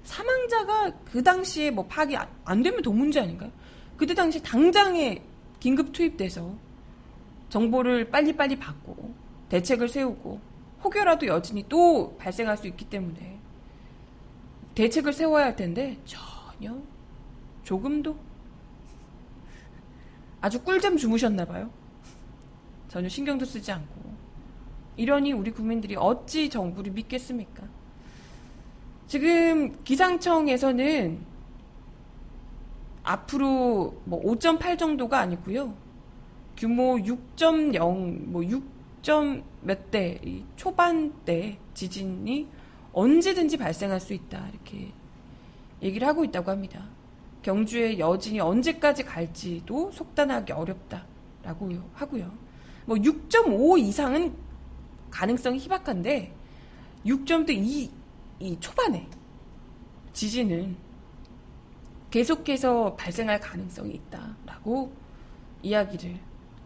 사망자가 0.05 0.91
그 1.05 1.23
당시에 1.23 1.71
뭐 1.71 1.87
파악이 1.87 2.17
안- 2.17 2.29
안 2.45 2.63
되면 2.63 2.83
더 2.83 2.91
문제 2.91 3.21
아닌가요? 3.21 3.51
그때 3.97 4.15
당시 4.15 4.43
당장에 4.43 5.23
긴급 5.61 5.93
투입돼서 5.93 6.55
정보를 7.51 8.11
빨리빨리 8.11 8.57
받고 8.59 9.15
대책을 9.51 9.89
세우고 9.89 10.41
혹여라도 10.85 11.27
여진이 11.27 11.67
또 11.69 12.17
발생할 12.17 12.57
수 12.57 12.67
있기 12.69 12.87
때문에 12.87 13.39
대책을 14.75 15.13
세워야 15.13 15.47
할 15.47 15.57
텐데 15.57 15.99
전혀 16.07 16.77
조금도 17.65 18.17
아주 20.41 20.63
꿀잠 20.63 20.97
주무셨나 20.97 21.45
봐요. 21.45 21.71
전혀 22.89 23.09
신경도 23.09 23.45
쓰지 23.45 23.71
않고 23.71 24.11
이러니 24.97 25.33
우리 25.33 25.51
국민들이 25.51 25.97
어찌 25.97 26.49
정부를 26.49 26.93
믿겠습니까? 26.93 27.65
지금 29.11 29.77
기상청에서는 29.83 31.18
앞으로 33.03 34.01
뭐 34.05 34.23
5.8 34.23 34.79
정도가 34.79 35.18
아니고요. 35.18 35.75
규모 36.57 36.94
6.0, 36.94 38.27
뭐 38.27 38.42
6점 38.42 39.42
몇 39.62 39.90
대, 39.90 40.20
이 40.25 40.44
초반대 40.55 41.59
지진이 41.75 42.46
언제든지 42.92 43.57
발생할 43.57 43.99
수 43.99 44.14
있다. 44.14 44.46
이렇게 44.53 44.92
얘기를 45.83 46.07
하고 46.07 46.23
있다고 46.23 46.53
합니다. 46.53 46.87
경주의 47.42 47.99
여진이 47.99 48.38
언제까지 48.38 49.03
갈지도 49.03 49.90
속단하기 49.90 50.53
어렵다라고 50.53 51.68
하고요. 51.94 52.33
뭐 52.87 52.96
6.5 52.96 53.77
이상은 53.81 54.37
가능성이 55.11 55.59
희박한데 55.59 56.33
6.2 57.05 58.00
이 58.40 58.59
초반에 58.59 59.07
지진은 60.12 60.76
계속해서 62.11 62.96
발생할 62.96 63.38
가능성이 63.38 63.94
있다라고 63.94 64.92
이야기를 65.62 66.18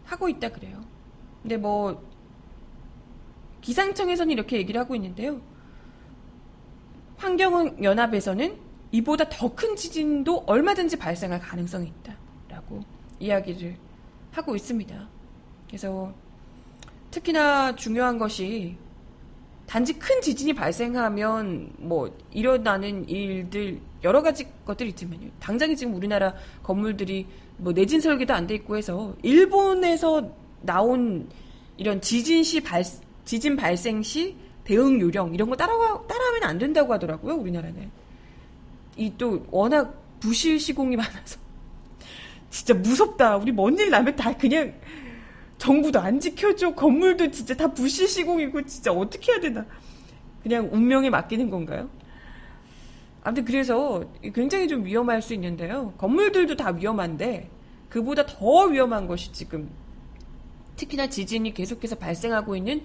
하고 0.05 0.29
있다 0.29 0.49
그래요. 0.49 0.83
근데 1.41 1.57
뭐 1.57 2.01
기상청에서는 3.61 4.31
이렇게 4.31 4.57
얘기를 4.57 4.79
하고 4.79 4.95
있는데요. 4.95 5.41
환경연합에서는 7.17 8.57
이보다 8.91 9.27
더 9.29 9.49
큰 9.55 9.75
지진도 9.75 10.43
얼마든지 10.45 10.97
발생할 10.97 11.39
가능성이 11.39 11.91
있다라고 12.47 12.81
이야기를 13.19 13.77
하고 14.31 14.55
있습니다. 14.55 15.07
그래서 15.67 16.13
특히나 17.11 17.75
중요한 17.75 18.17
것이 18.17 18.77
단지 19.67 19.93
큰 19.93 20.21
지진이 20.21 20.53
발생하면 20.53 21.71
뭐 21.77 22.15
일어나는 22.31 23.07
일들 23.09 23.79
여러 24.03 24.21
가지 24.21 24.47
것들이 24.65 24.89
있지만요. 24.89 25.29
당장에 25.39 25.75
지금 25.75 25.95
우리나라 25.95 26.33
건물들이 26.63 27.25
뭐 27.57 27.73
내진 27.73 27.99
설계도 27.99 28.33
안 28.33 28.45
돼 28.47 28.55
있고 28.55 28.77
해서 28.77 29.15
일본에서 29.23 30.29
나온 30.61 31.27
이런 31.77 31.99
지진 32.01 32.43
시 32.43 32.61
발, 32.61 32.83
지진 33.25 33.55
발생 33.55 34.03
시 34.03 34.35
대응 34.63 34.99
요령 34.99 35.33
이런 35.33 35.49
거 35.49 35.55
따라 35.55 35.73
따라하면 36.07 36.43
안 36.43 36.57
된다고 36.59 36.93
하더라고요. 36.93 37.35
우리나라는 37.35 37.89
이 38.97 39.11
또 39.17 39.45
워낙 39.51 39.93
부실 40.19 40.59
시공이 40.59 40.95
많아서 40.95 41.37
진짜 42.49 42.73
무섭다. 42.73 43.37
우리 43.37 43.51
뭔일 43.51 43.89
나면 43.89 44.15
다 44.15 44.35
그냥 44.37 44.73
정부도 45.57 45.99
안 45.99 46.19
지켜줘. 46.19 46.75
건물도 46.75 47.31
진짜 47.31 47.55
다 47.55 47.67
부실 47.67 48.07
시공이고 48.07 48.65
진짜 48.65 48.91
어떻게 48.91 49.31
해야 49.31 49.41
되나. 49.41 49.65
그냥 50.43 50.69
운명에 50.71 51.09
맡기는 51.09 51.49
건가요? 51.49 51.89
아무튼 53.23 53.45
그래서 53.45 54.03
굉장히 54.33 54.67
좀 54.67 54.85
위험할 54.85 55.21
수 55.21 55.33
있는데요. 55.33 55.93
건물들도 55.97 56.55
다 56.55 56.69
위험한데 56.69 57.49
그보다 57.89 58.25
더 58.25 58.65
위험한 58.65 59.07
것이 59.07 59.31
지금 59.31 59.69
특히나 60.75 61.07
지진이 61.07 61.53
계속해서 61.53 61.95
발생하고 61.95 62.55
있는 62.55 62.83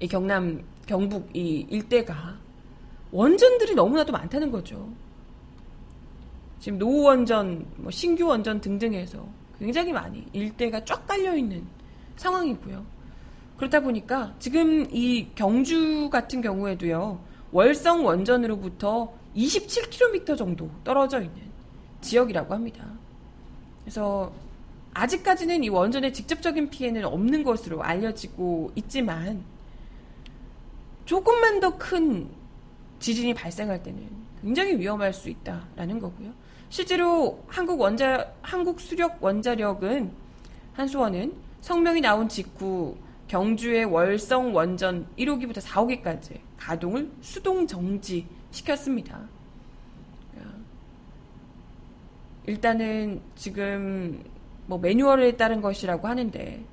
이 0.00 0.08
경남, 0.08 0.64
경북 0.86 1.28
이 1.36 1.66
일대가 1.68 2.38
원전들이 3.10 3.74
너무나도 3.74 4.12
많다는 4.12 4.50
거죠. 4.50 4.88
지금 6.60 6.78
노후 6.78 7.02
원전, 7.02 7.66
뭐 7.76 7.90
신규 7.90 8.26
원전 8.26 8.60
등등해서 8.60 9.26
굉장히 9.58 9.92
많이 9.92 10.24
일대가 10.32 10.84
쫙 10.84 11.06
깔려 11.06 11.36
있는 11.36 11.66
상황이고요. 12.16 12.84
그렇다 13.56 13.80
보니까 13.80 14.34
지금 14.38 14.86
이 14.92 15.28
경주 15.34 16.08
같은 16.10 16.40
경우에도요. 16.40 17.20
월성 17.52 18.04
원전으로부터 18.04 19.12
27km 19.36 20.36
정도 20.36 20.70
떨어져 20.84 21.20
있는 21.20 21.40
지역이라고 22.00 22.54
합니다. 22.54 22.84
그래서 23.82 24.32
아직까지는 24.94 25.64
이 25.64 25.68
원전의 25.68 26.12
직접적인 26.12 26.70
피해는 26.70 27.04
없는 27.04 27.44
것으로 27.44 27.82
알려지고 27.82 28.72
있지만 28.74 29.42
조금만 31.04 31.60
더 31.60 31.78
큰 31.78 32.28
지진이 33.02 33.34
발생할 33.34 33.82
때는 33.82 34.06
굉장히 34.40 34.78
위험할 34.78 35.12
수 35.12 35.28
있다라는 35.28 35.98
거고요. 35.98 36.30
실제로 36.68 37.42
한국 37.48 37.80
원자 37.80 38.32
한국 38.40 38.80
수력 38.80 39.22
원자력은 39.22 40.12
한수원은 40.74 41.34
성명이 41.62 42.00
나온 42.00 42.28
직후 42.28 42.96
경주의 43.28 43.84
월성 43.84 44.54
원전 44.54 45.06
1호기부터 45.16 45.62
4호기까지 45.62 46.38
가동을 46.58 47.10
수동 47.22 47.66
정지 47.66 48.26
시켰습니다. 48.50 49.20
일단은 52.46 53.22
지금 53.36 54.22
뭐 54.66 54.76
매뉴얼에 54.78 55.36
따른 55.36 55.60
것이라고 55.60 56.08
하는데 56.08 56.64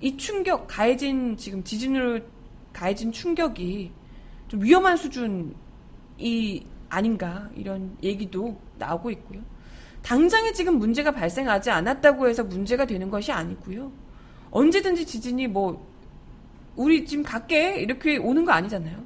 이 0.00 0.16
충격 0.16 0.66
가해진 0.66 1.36
지금 1.36 1.62
지진으로 1.62 2.20
가해진 2.72 3.12
충격이 3.12 3.92
좀 4.48 4.62
위험한 4.62 4.96
수준이 4.96 6.66
아닌가 6.88 7.48
이런 7.54 7.96
얘기도 8.02 8.60
나오고 8.78 9.12
있고요. 9.12 9.40
당장에 10.02 10.52
지금 10.52 10.78
문제가 10.78 11.10
발생하지 11.10 11.70
않았다고 11.70 12.28
해서 12.28 12.42
문제가 12.44 12.84
되는 12.84 13.10
것이 13.10 13.32
아니고요. 13.32 13.92
언제든지 14.50 15.06
지진이 15.06 15.46
뭐 15.48 15.86
우리 16.76 17.04
지금 17.04 17.22
갈게 17.22 17.80
이렇게 17.80 18.16
오는 18.16 18.44
거 18.44 18.52
아니잖아요. 18.52 19.04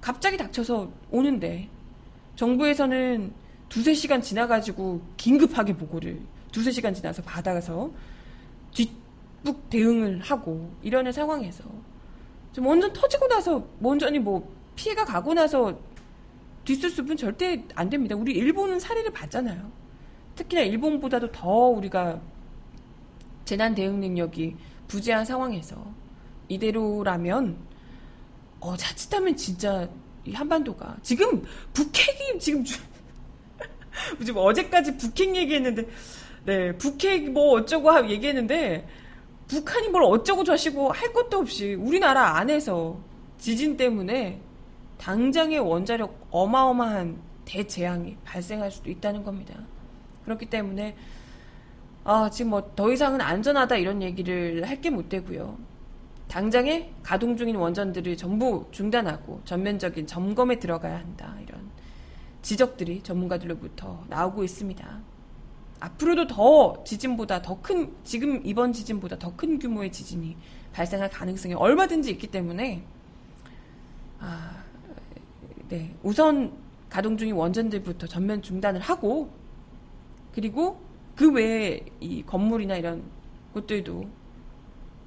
갑자기 0.00 0.36
닥쳐서 0.36 0.90
오는데 1.10 1.68
정부에서는 2.36 3.32
두세 3.68 3.94
시간 3.94 4.22
지나가지고 4.22 5.02
긴급하게 5.16 5.76
보고를 5.76 6.20
두세 6.52 6.70
시간 6.70 6.94
지나서 6.94 7.22
받아가서 7.22 7.90
뒷북 8.72 9.68
대응을 9.68 10.20
하고 10.20 10.70
이러는 10.82 11.12
상황에서 11.12 11.64
좀 12.52 12.66
완전 12.66 12.92
터지고 12.92 13.26
나서 13.28 13.66
완전히 13.80 14.18
뭐 14.18 14.50
피해가 14.76 15.04
가고 15.04 15.34
나서 15.34 15.78
뒷수습은 16.64 17.16
절대 17.16 17.64
안 17.74 17.88
됩니다. 17.88 18.14
우리 18.14 18.32
일본은 18.32 18.78
사례를 18.78 19.10
봤잖아요. 19.12 19.70
특히나 20.38 20.62
일본보다도 20.62 21.32
더 21.32 21.48
우리가 21.50 22.20
재난 23.44 23.74
대응 23.74 23.98
능력이 23.98 24.54
부재한 24.86 25.24
상황에서 25.24 25.76
이대로라면 26.48 27.56
어 28.60 28.76
자칫하면 28.76 29.36
진짜 29.36 29.88
이 30.24 30.32
한반도가 30.32 30.96
지금 31.02 31.42
북핵이 31.72 32.38
지금 32.38 32.62
주- 32.64 32.80
지금 34.24 34.36
어제까지 34.36 34.96
북핵 34.96 35.34
얘기했는데 35.34 35.88
네 36.44 36.72
북핵 36.76 37.30
뭐 37.32 37.52
어쩌고 37.58 37.90
하- 37.90 38.08
얘기했는데 38.08 38.86
북한이 39.48 39.88
뭘 39.88 40.04
어쩌고 40.04 40.44
저쩌고 40.44 40.92
할 40.92 41.12
것도 41.12 41.38
없이 41.38 41.74
우리나라 41.74 42.36
안에서 42.36 42.96
지진 43.38 43.76
때문에 43.76 44.40
당장의 44.98 45.58
원자력 45.58 46.28
어마어마한 46.30 47.18
대재앙이 47.44 48.16
발생할 48.24 48.70
수도 48.70 48.90
있다는 48.90 49.24
겁니다. 49.24 49.54
그렇기 50.28 50.46
때문에 50.46 50.94
아, 52.04 52.28
지금 52.30 52.50
뭐 52.50 52.72
더 52.76 52.92
이상은 52.92 53.20
안전하다 53.20 53.76
이런 53.76 54.02
얘기를 54.02 54.68
할 54.68 54.80
게 54.80 54.90
못 54.90 55.08
되고요. 55.08 55.58
당장에 56.28 56.92
가동 57.02 57.36
중인 57.36 57.56
원전들을 57.56 58.16
전부 58.18 58.66
중단하고 58.70 59.40
전면적인 59.46 60.06
점검에 60.06 60.58
들어가야 60.58 60.98
한다. 60.98 61.34
이런 61.42 61.60
지적들이 62.42 63.02
전문가들로부터 63.02 64.04
나오고 64.08 64.44
있습니다. 64.44 65.00
앞으로도 65.80 66.26
더 66.26 66.84
지진보다 66.84 67.40
더 67.40 67.60
큰, 67.62 67.92
지금 68.04 68.42
이번 68.44 68.72
지진보다 68.72 69.18
더 69.18 69.34
큰 69.36 69.58
규모의 69.58 69.90
지진이 69.92 70.36
발생할 70.72 71.08
가능성이 71.08 71.54
얼마든지 71.54 72.10
있기 72.12 72.26
때문에, 72.26 72.82
아, 74.20 74.62
네. 75.68 75.94
우선 76.02 76.52
가동 76.90 77.16
중인 77.16 77.34
원전들부터 77.34 78.06
전면 78.06 78.42
중단을 78.42 78.80
하고, 78.80 79.30
그리고 80.38 80.80
그 81.16 81.32
외에 81.32 81.84
이 81.98 82.22
건물이나 82.22 82.76
이런 82.76 83.02
곳들도 83.54 84.08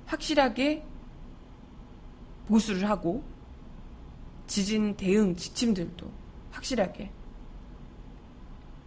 확실하게 0.06 0.84
보수를 2.50 2.90
하고 2.90 3.24
지진 4.46 4.98
대응 4.98 5.34
지침들도 5.34 6.12
확실하게 6.52 7.10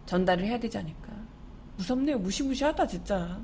전달을 0.05 0.45
해야 0.45 0.59
되지 0.59 0.77
않을까. 0.77 1.13
무섭네요. 1.77 2.19
무시무시하다, 2.19 2.85
진짜. 2.85 3.41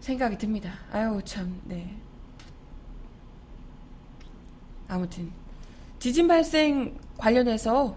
생각이 0.00 0.36
듭니다. 0.36 0.74
아유, 0.90 1.22
참, 1.24 1.58
네. 1.64 1.96
아무튼, 4.88 5.32
지진 5.98 6.28
발생 6.28 7.00
관련해서 7.16 7.96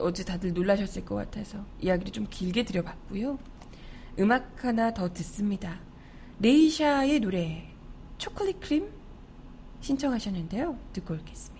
어제 0.00 0.24
다들 0.24 0.52
놀라셨을 0.52 1.04
것 1.04 1.14
같아서 1.14 1.64
이야기를 1.80 2.12
좀 2.12 2.26
길게 2.28 2.64
드려봤고요. 2.64 3.38
음악 4.18 4.64
하나 4.64 4.92
더 4.92 5.12
듣습니다. 5.12 5.80
레이샤의 6.40 7.20
노래, 7.20 7.68
초콜릿 8.18 8.60
크림 8.60 8.90
신청하셨는데요. 9.80 10.78
듣고 10.92 11.14
오겠습니다. 11.14 11.54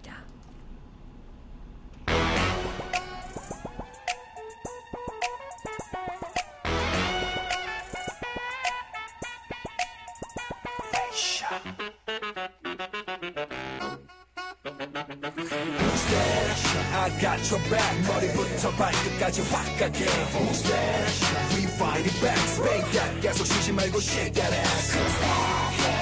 I 16.97 17.11
got 17.21 17.39
your 17.51 17.61
back 17.69 18.14
머리부터 18.64 18.72
발끝까지 18.72 19.42
확 19.52 19.66
가게 19.78 20.06
Rewind 21.52 22.08
it 22.08 22.22
back 22.22 22.40
Spank 22.48 22.92
that 22.94 23.22
계속 23.22 23.46
쉬지 23.46 23.74
말고 23.74 24.00
shake 24.00 24.34
that 24.34 24.54
ass 24.54 24.98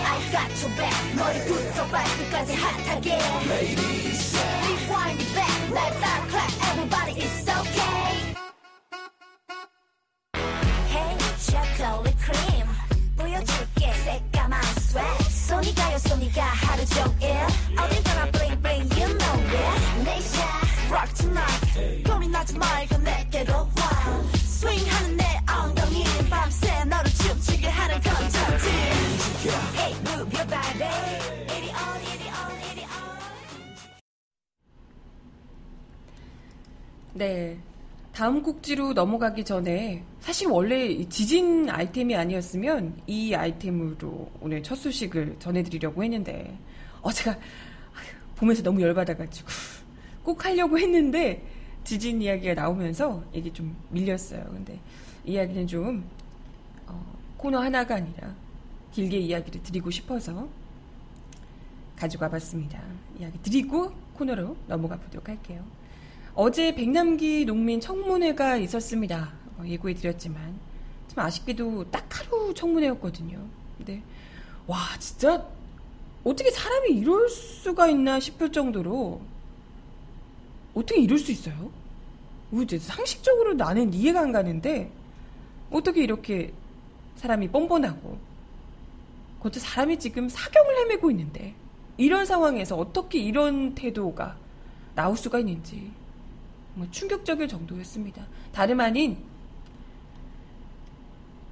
I 0.05 0.19
got 0.31 0.51
your 0.61 0.75
back 0.77 1.15
머리부터 1.15 1.87
발끝까지 1.87 2.53
핫하게 2.53 3.17
Ladies 3.49 4.37
Rewind 4.37 5.21
it 5.21 5.33
back 5.33 5.73
날 5.73 5.99
따라 5.99 6.27
clap 6.27 6.53
everybody 6.69 7.13
it's 7.21 7.49
okay 7.49 8.00
다음 38.22 38.40
곡지로 38.40 38.92
넘어가기 38.92 39.42
전에 39.42 40.04
사실 40.20 40.46
원래 40.46 40.86
이 40.86 41.08
지진 41.08 41.68
아이템이 41.68 42.14
아니었으면 42.14 43.02
이 43.08 43.34
아이템으로 43.34 44.30
오늘 44.40 44.62
첫 44.62 44.76
소식을 44.76 45.38
전해드리려고 45.40 46.04
했는데 46.04 46.56
어 47.00 47.10
제가 47.10 47.36
보면서 48.36 48.62
너무 48.62 48.80
열받아가지고 48.80 49.48
꼭 50.22 50.44
하려고 50.44 50.78
했는데 50.78 51.44
지진 51.82 52.22
이야기가 52.22 52.54
나오면서 52.54 53.24
이게 53.32 53.52
좀 53.52 53.76
밀렸어요. 53.90 54.44
근데 54.44 54.78
이 55.24 55.32
이야기는 55.32 55.66
좀 55.66 56.08
어, 56.86 57.04
코너 57.36 57.58
하나가 57.58 57.96
아니라 57.96 58.32
길게 58.92 59.18
이야기를 59.18 59.64
드리고 59.64 59.90
싶어서 59.90 60.48
가지고 61.96 62.26
와봤습니다. 62.26 62.80
이야기 63.18 63.36
드리고 63.42 63.90
코너로 64.14 64.56
넘어가 64.68 64.96
보도록 64.96 65.28
할게요. 65.28 65.81
어제 66.34 66.74
백남기 66.74 67.44
농민 67.44 67.78
청문회가 67.78 68.56
있었습니다. 68.56 69.32
어, 69.58 69.64
예고해 69.66 69.94
드렸지만 69.94 70.58
좀 71.08 71.18
아쉽게도 71.18 71.90
딱 71.90 72.06
하루 72.08 72.54
청문회였거든요. 72.54 73.38
근데 73.76 74.02
와 74.66 74.78
진짜 74.98 75.46
어떻게 76.24 76.50
사람이 76.50 76.90
이럴 76.90 77.28
수가 77.28 77.88
있나 77.88 78.18
싶을 78.18 78.50
정도로 78.50 79.20
어떻게 80.74 81.00
이럴 81.00 81.18
수 81.18 81.32
있어요? 81.32 81.70
이제 82.62 82.78
상식적으로 82.78 83.54
나는 83.54 83.92
이해가 83.92 84.20
안 84.20 84.32
가는데 84.32 84.90
어떻게 85.70 86.02
이렇게 86.02 86.52
사람이 87.16 87.48
뻔뻔하고 87.48 88.18
그것도 89.38 89.60
사람이 89.60 89.98
지금 89.98 90.28
사경을 90.28 90.78
헤매고 90.78 91.10
있는데 91.10 91.54
이런 91.98 92.24
상황에서 92.24 92.76
어떻게 92.76 93.18
이런 93.18 93.74
태도가 93.74 94.36
나올 94.94 95.16
수가 95.16 95.40
있는지 95.40 95.90
뭐 96.74 96.86
충격적일 96.90 97.48
정도였습니다. 97.48 98.26
다름 98.52 98.80
아닌 98.80 99.18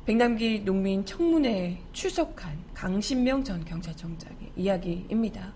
백남기 0.07 0.61
농민 0.65 1.05
청문회에 1.05 1.81
출석한 1.93 2.59
강신명 2.75 3.45
전 3.45 3.65
경찰청장의 3.65 4.53
이야기입니다. 4.57 5.53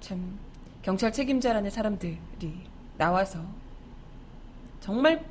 참 0.00 0.38
경찰 0.82 1.12
책임자라는 1.12 1.70
사람들이 1.70 2.18
나와서 2.96 3.44
정말 4.80 5.24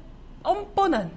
뻔뻔한 0.43 1.11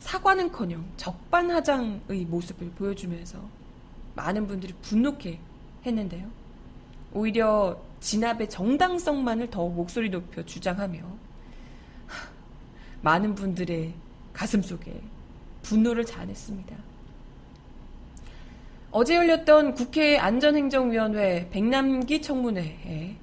사과는커녕 0.00 0.84
적반하장의 0.96 2.24
모습을 2.26 2.70
보여주면서 2.70 3.38
많은 4.14 4.46
분들이 4.46 4.72
분노케 4.80 5.38
했는데요. 5.84 6.28
오히려 7.12 7.78
진압의 8.00 8.48
정당성만을 8.48 9.50
더 9.50 9.68
목소리 9.68 10.10
높여 10.10 10.44
주장하며 10.44 11.00
하, 11.00 12.28
많은 13.02 13.34
분들의 13.34 13.94
가슴 14.32 14.62
속에 14.62 15.00
분노를 15.62 16.04
자아냈습니다. 16.04 16.76
어제 18.90 19.16
열렸던 19.16 19.74
국회 19.74 20.16
안전행정위원회 20.16 21.48
백남기 21.50 22.22
청문회에 22.22 23.16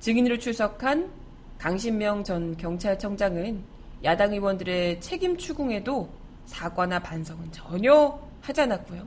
증인으로 0.00 0.38
출석한 0.38 1.10
강신명 1.58 2.24
전 2.24 2.56
경찰청장은 2.56 3.62
야당 4.04 4.32
의원들의 4.32 5.00
책임 5.00 5.36
추궁에도 5.36 6.10
사과나 6.46 6.98
반성은 6.98 7.52
전혀 7.52 8.18
하지 8.40 8.60
않았고요. 8.62 9.06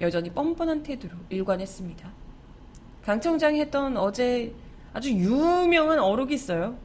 여전히 0.00 0.30
뻔뻔한 0.30 0.82
태도로 0.82 1.14
일관했습니다. 1.28 2.19
강 3.04 3.20
청장이 3.20 3.60
했던 3.60 3.96
어제 3.96 4.54
아주 4.92 5.10
유명한 5.10 5.98
어록이 5.98 6.34
있어요. 6.34 6.76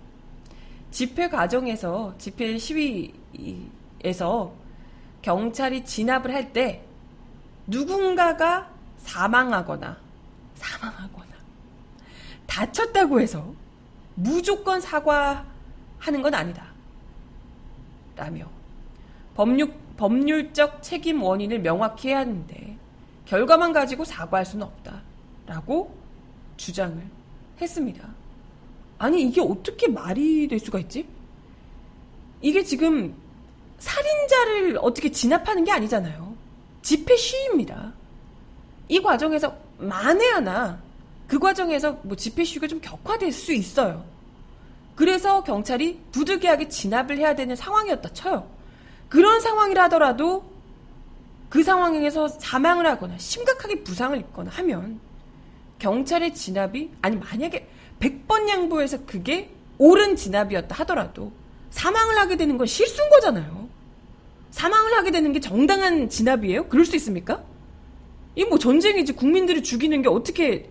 집회 0.91 1.27
과정에서 1.29 2.15
집회 2.17 2.57
시위에서 2.57 4.53
경찰이 5.21 5.83
진압을 5.83 6.33
할 6.33 6.53
때 6.53 6.85
누군가가 7.67 8.69
사망하거나 8.97 9.97
사망하거나 10.55 11.33
다쳤다고 12.45 13.19
해서 13.19 13.53
무조건 14.13 14.79
사과하는 14.79 16.21
건 16.21 16.33
아니다. 16.33 16.67
라며 18.15 18.45
법률, 19.35 19.73
법률적 19.97 20.81
책임 20.81 21.21
원인을 21.21 21.59
명확히 21.59 22.09
해야 22.09 22.19
하는데 22.19 22.77
결과만 23.25 23.73
가지고 23.73 24.05
사과할 24.05 24.45
수는 24.45 24.65
없다. 24.65 25.01
라고 25.47 26.04
주장을 26.57 27.01
했습니다. 27.61 28.07
아니, 28.97 29.23
이게 29.23 29.41
어떻게 29.41 29.87
말이 29.87 30.47
될 30.47 30.59
수가 30.59 30.79
있지? 30.79 31.05
이게 32.41 32.63
지금 32.63 33.15
살인자를 33.79 34.79
어떻게 34.81 35.11
진압하는 35.11 35.63
게 35.63 35.71
아니잖아요. 35.71 36.35
집회 36.81 37.15
시위입니다. 37.15 37.93
이 38.87 39.01
과정에서 39.01 39.55
만에 39.77 40.25
하나 40.27 40.79
그 41.27 41.39
과정에서 41.39 41.99
뭐 42.03 42.15
집회 42.15 42.43
시위가 42.43 42.67
좀 42.67 42.79
격화될 42.79 43.31
수 43.31 43.53
있어요. 43.53 44.05
그래서 44.95 45.43
경찰이 45.43 45.99
부득이하게 46.11 46.69
진압을 46.69 47.17
해야 47.17 47.35
되는 47.35 47.55
상황이었다 47.55 48.13
쳐요. 48.13 48.47
그런 49.09 49.41
상황이라 49.41 49.83
하더라도 49.85 50.45
그 51.49 51.63
상황에서 51.63 52.27
사망을 52.27 52.85
하거나 52.85 53.17
심각하게 53.17 53.83
부상을 53.83 54.17
입거나 54.17 54.51
하면 54.51 54.99
경찰의 55.79 56.33
진압이 56.33 56.91
아니 57.01 57.17
만약에 57.17 57.67
100번 57.99 58.47
양보해서 58.49 59.05
그게 59.05 59.49
옳은 59.77 60.15
진압이었다 60.15 60.75
하더라도 60.79 61.31
사망을 61.69 62.17
하게 62.17 62.37
되는 62.37 62.57
건 62.57 62.67
실수인 62.67 63.09
거잖아요. 63.09 63.67
사망을 64.51 64.93
하게 64.97 65.11
되는 65.11 65.33
게 65.33 65.39
정당한 65.39 66.07
진압이에요? 66.09 66.67
그럴 66.69 66.85
수 66.85 66.95
있습니까? 66.95 67.43
이뭐 68.35 68.57
전쟁이지 68.57 69.13
국민들을 69.13 69.63
죽이는 69.63 70.01
게 70.01 70.09
어떻게 70.09 70.69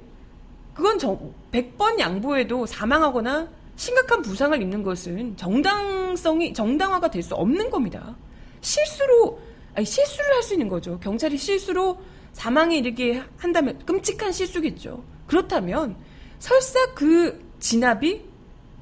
그건 0.72 0.98
정, 0.98 1.32
100번 1.52 1.98
양보해도 1.98 2.66
사망하거나 2.66 3.48
심각한 3.76 4.22
부상을 4.22 4.60
입는 4.60 4.82
것은 4.82 5.36
정당성이 5.36 6.52
정당화가 6.54 7.10
될 7.10 7.22
수 7.22 7.34
없는 7.34 7.70
겁니다. 7.70 8.16
실수로 8.60 9.38
아니 9.74 9.84
실수를 9.84 10.34
할 10.34 10.42
수 10.42 10.54
있는 10.54 10.68
거죠. 10.68 10.98
경찰이 11.00 11.36
실수로 11.36 11.98
사망에 12.34 12.76
이르게 12.76 13.22
한다면 13.38 13.78
끔찍한 13.86 14.32
실수겠죠. 14.32 15.02
그렇다면 15.26 15.96
설사 16.38 16.92
그 16.94 17.42
진압이 17.58 18.22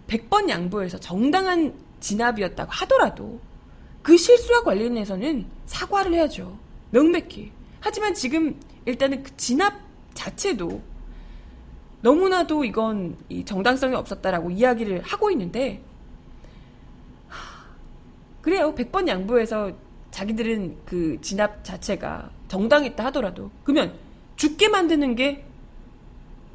100번 0.09 0.49
양보해서 0.49 0.99
정당한 0.99 1.73
진압이었다고 2.01 2.71
하더라도 2.73 3.41
그 4.03 4.17
실수와 4.17 4.65
관련해서는 4.65 5.47
사과를 5.67 6.15
해야죠. 6.15 6.59
명백히. 6.91 7.53
하지만 7.81 8.15
지금 8.15 8.59
일단은 8.85 9.23
그 9.23 9.37
진압 9.37 9.81
자체도 10.15 10.83
너무나도 12.01 12.65
이건 12.65 13.17
정당성이 13.45 13.95
없었다라고 13.95 14.51
이야기를 14.51 15.03
하고 15.03 15.31
있는데 15.31 15.81
그래요. 18.41 18.75
100번 18.75 19.07
양보해서 19.07 19.71
자기들은 20.13 20.77
그 20.85 21.19
진압 21.21 21.65
자체가 21.65 22.31
정당했다 22.47 23.05
하더라도 23.07 23.51
그러면 23.65 23.99
죽게 24.37 24.69
만드는 24.69 25.17
게 25.17 25.45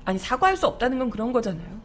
아니 0.05 0.17
사과할 0.19 0.55
수 0.55 0.67
없다는 0.67 0.99
건 0.99 1.09
그런 1.09 1.33
거잖아요. 1.33 1.81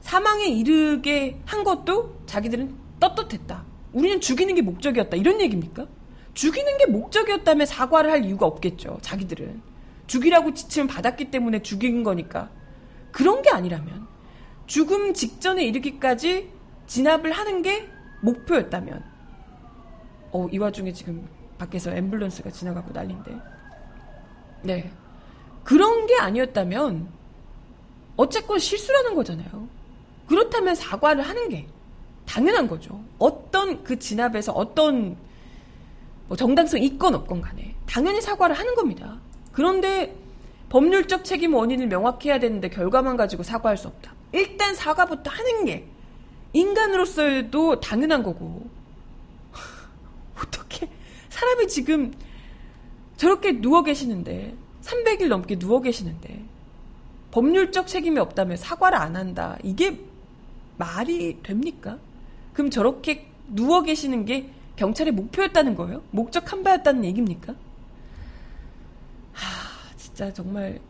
사망에 0.00 0.46
이르게 0.46 1.38
한 1.44 1.64
것도 1.64 2.22
자기들은 2.26 2.74
떳떳했다. 2.98 3.64
우리는 3.92 4.20
죽이는 4.20 4.54
게 4.54 4.62
목적이었다. 4.62 5.16
이런 5.16 5.40
얘기입니까? 5.40 5.86
죽이는 6.34 6.78
게 6.78 6.86
목적이었다면 6.86 7.66
사과를 7.66 8.10
할 8.10 8.24
이유가 8.24 8.46
없겠죠. 8.46 8.98
자기들은 9.02 9.60
죽이라고 10.06 10.54
지침을 10.54 10.88
받았기 10.88 11.30
때문에 11.30 11.62
죽인 11.62 12.02
거니까 12.02 12.48
그런 13.10 13.42
게 13.42 13.50
아니라면 13.50 14.06
죽음 14.66 15.12
직전에 15.12 15.64
이르기까지 15.64 16.50
진압을 16.86 17.32
하는 17.32 17.62
게 17.62 17.88
목표였다면 18.22 19.11
어, 20.32 20.48
이 20.50 20.58
와중에 20.58 20.92
지금 20.92 21.28
밖에서 21.58 21.90
앰뷸런스가 21.90 22.52
지나가고 22.52 22.92
난린데 22.92 23.36
네 24.62 24.90
그런 25.64 26.06
게 26.06 26.16
아니었다면 26.18 27.08
어쨌건 28.16 28.58
실수라는 28.58 29.14
거잖아요 29.14 29.68
그렇다면 30.26 30.74
사과를 30.74 31.22
하는 31.22 31.48
게 31.48 31.66
당연한 32.26 32.66
거죠 32.66 33.00
어떤 33.18 33.84
그 33.84 33.98
진압에서 33.98 34.52
어떤 34.52 35.16
뭐 36.28 36.36
정당성 36.36 36.82
있건 36.82 37.14
없건 37.14 37.40
간에 37.40 37.74
당연히 37.86 38.20
사과를 38.20 38.58
하는 38.58 38.74
겁니다 38.74 39.18
그런데 39.52 40.16
법률적 40.72 41.22
책임 41.22 41.54
원인을 41.54 41.86
명확히 41.88 42.30
해야 42.30 42.38
되는데 42.38 42.70
결과만 42.70 43.18
가지고 43.18 43.42
사과할 43.42 43.76
수 43.76 43.88
없다. 43.88 44.14
일단 44.32 44.74
사과부터 44.74 45.30
하는 45.30 45.66
게 45.66 45.86
인간으로서도 46.54 47.80
당연한 47.80 48.22
거고. 48.22 48.62
사람이 51.42 51.66
지금 51.66 52.14
저렇게 53.16 53.60
누워 53.60 53.82
계시는데 53.82 54.54
300일 54.82 55.26
넘게 55.26 55.58
누워 55.58 55.80
계시는데 55.80 56.44
법률적 57.32 57.88
책임이 57.88 58.18
없다면 58.20 58.56
사과를 58.56 58.96
안 58.96 59.16
한다. 59.16 59.58
이게 59.64 59.98
말이 60.76 61.42
됩니까? 61.42 61.98
그럼 62.52 62.70
저렇게 62.70 63.28
누워 63.48 63.82
계시는 63.82 64.24
게 64.24 64.50
경찰의 64.76 65.12
목표였다는 65.14 65.74
거예요? 65.74 66.02
목적한 66.10 66.62
바였다는 66.62 67.04
얘기입니까? 67.06 67.54
하, 69.32 69.96
진짜 69.96 70.32
정말 70.32 70.80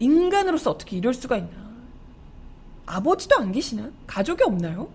인간으로서 0.00 0.72
어떻게 0.72 0.96
이럴 0.96 1.14
수가 1.14 1.36
있나. 1.36 1.70
아버지도 2.86 3.36
안 3.36 3.52
계시나? 3.52 3.90
가족이 4.06 4.42
없나요? 4.42 4.88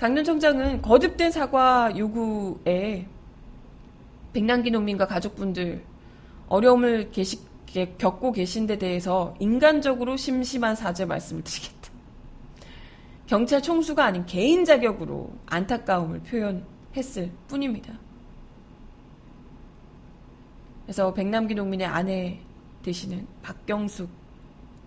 강년 0.00 0.24
청장은 0.24 0.80
거듭된 0.80 1.30
사과 1.30 1.92
요구에 1.94 3.06
백남기 4.32 4.70
농민과 4.70 5.06
가족분들 5.06 5.84
어려움을 6.48 7.10
계시, 7.10 7.38
겪고 7.98 8.32
계신 8.32 8.66
데 8.66 8.78
대해서 8.78 9.34
인간적으로 9.40 10.16
심심한 10.16 10.74
사죄 10.74 11.04
말씀을 11.04 11.44
드리겠다. 11.44 11.90
경찰 13.26 13.60
총수가 13.60 14.02
아닌 14.02 14.24
개인 14.24 14.64
자격으로 14.64 15.34
안타까움을 15.44 16.20
표현했을 16.20 17.30
뿐입니다. 17.46 17.92
그래서 20.86 21.12
백남기 21.12 21.54
농민의 21.54 21.86
아내 21.86 22.40
되시는 22.82 23.26
박경숙 23.42 24.08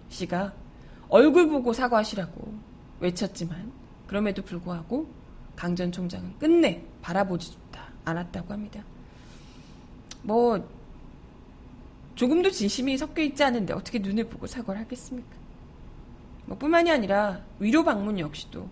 씨가 0.10 0.54
얼굴 1.08 1.50
보고 1.50 1.72
사과하시라고 1.72 2.52
외쳤지만 3.00 3.83
그럼에도 4.08 4.42
불구하고 4.42 5.08
강 5.56 5.76
전 5.76 5.92
총장은 5.92 6.40
끝내 6.40 6.84
바라보지 7.02 7.56
않았다고 8.06 8.52
합니다. 8.54 8.84
뭐 10.24 10.68
조금도 12.16 12.52
진심이 12.52 12.98
섞여 12.98 13.22
있지 13.22 13.44
않은데 13.44 13.74
어떻게 13.74 14.00
눈을 14.00 14.26
보고 14.30 14.48
사과를 14.48 14.82
하겠습니까? 14.82 15.30
뭐 16.46 16.58
뿐만이 16.58 16.92
아니라 16.92 17.42
위로 17.60 17.84
방문 17.84 18.20
역시도 18.20 18.68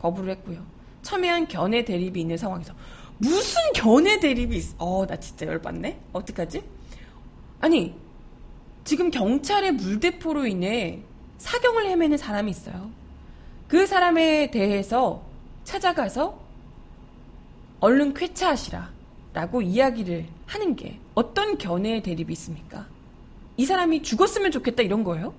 거부를 0.00 0.30
했고요. 0.32 0.64
첨예한 1.02 1.48
견해 1.48 1.84
대립이 1.84 2.20
있는 2.20 2.36
상황에서 2.36 2.74
무슨 3.18 3.60
견해 3.74 4.18
대립이 4.20 4.56
있어. 4.56 4.74
어, 4.78 5.06
나 5.06 5.16
진짜 5.16 5.46
열받네? 5.46 6.00
어떡하지? 6.12 6.62
아니, 7.60 7.94
지금 8.84 9.10
경찰의 9.10 9.72
물대포로 9.72 10.46
인해 10.46 11.02
사경을 11.38 11.86
헤매는 11.86 12.16
사람이 12.18 12.50
있어요. 12.50 12.90
그 13.68 13.86
사람에 13.86 14.50
대해서 14.50 15.22
찾아가서 15.64 16.38
얼른 17.80 18.14
쾌차하시라. 18.14 18.94
라고 19.32 19.60
이야기를 19.60 20.26
하는 20.46 20.76
게 20.76 20.98
어떤 21.14 21.58
견해 21.58 22.00
대립이 22.02 22.32
있습니까? 22.34 22.86
이 23.56 23.66
사람이 23.66 24.02
죽었으면 24.02 24.52
좋겠다 24.52 24.82
이런 24.82 25.02
거예요? 25.02 25.34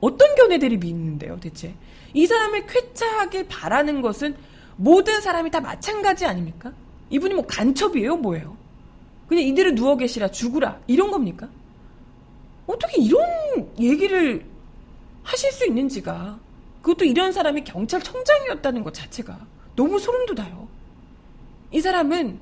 어떤 0.00 0.34
견해 0.34 0.58
대립이 0.58 0.88
있는데요, 0.88 1.38
대체? 1.38 1.72
이 2.12 2.26
사람을 2.26 2.66
쾌차하길 2.66 3.46
바라는 3.48 4.02
것은 4.02 4.36
모든 4.76 5.20
사람이 5.20 5.50
다 5.50 5.60
마찬가지 5.60 6.26
아닙니까? 6.26 6.72
이분이 7.10 7.34
뭐 7.34 7.46
간첩이에요? 7.46 8.16
뭐예요? 8.16 8.56
그냥 9.28 9.44
이대로 9.44 9.74
누워 9.74 9.96
계시라 9.96 10.28
죽으라 10.28 10.80
이런 10.86 11.10
겁니까? 11.10 11.48
어떻게 12.66 13.00
이런 13.00 13.22
얘기를 13.78 14.44
하실 15.22 15.52
수 15.52 15.66
있는지가 15.66 16.38
그것도 16.86 17.04
이런 17.04 17.32
사람이 17.32 17.64
경찰청장이었다는 17.64 18.84
것 18.84 18.94
자체가 18.94 19.44
너무 19.74 19.98
소름 19.98 20.24
돋아요. 20.26 20.68
이 21.72 21.80
사람은 21.80 22.38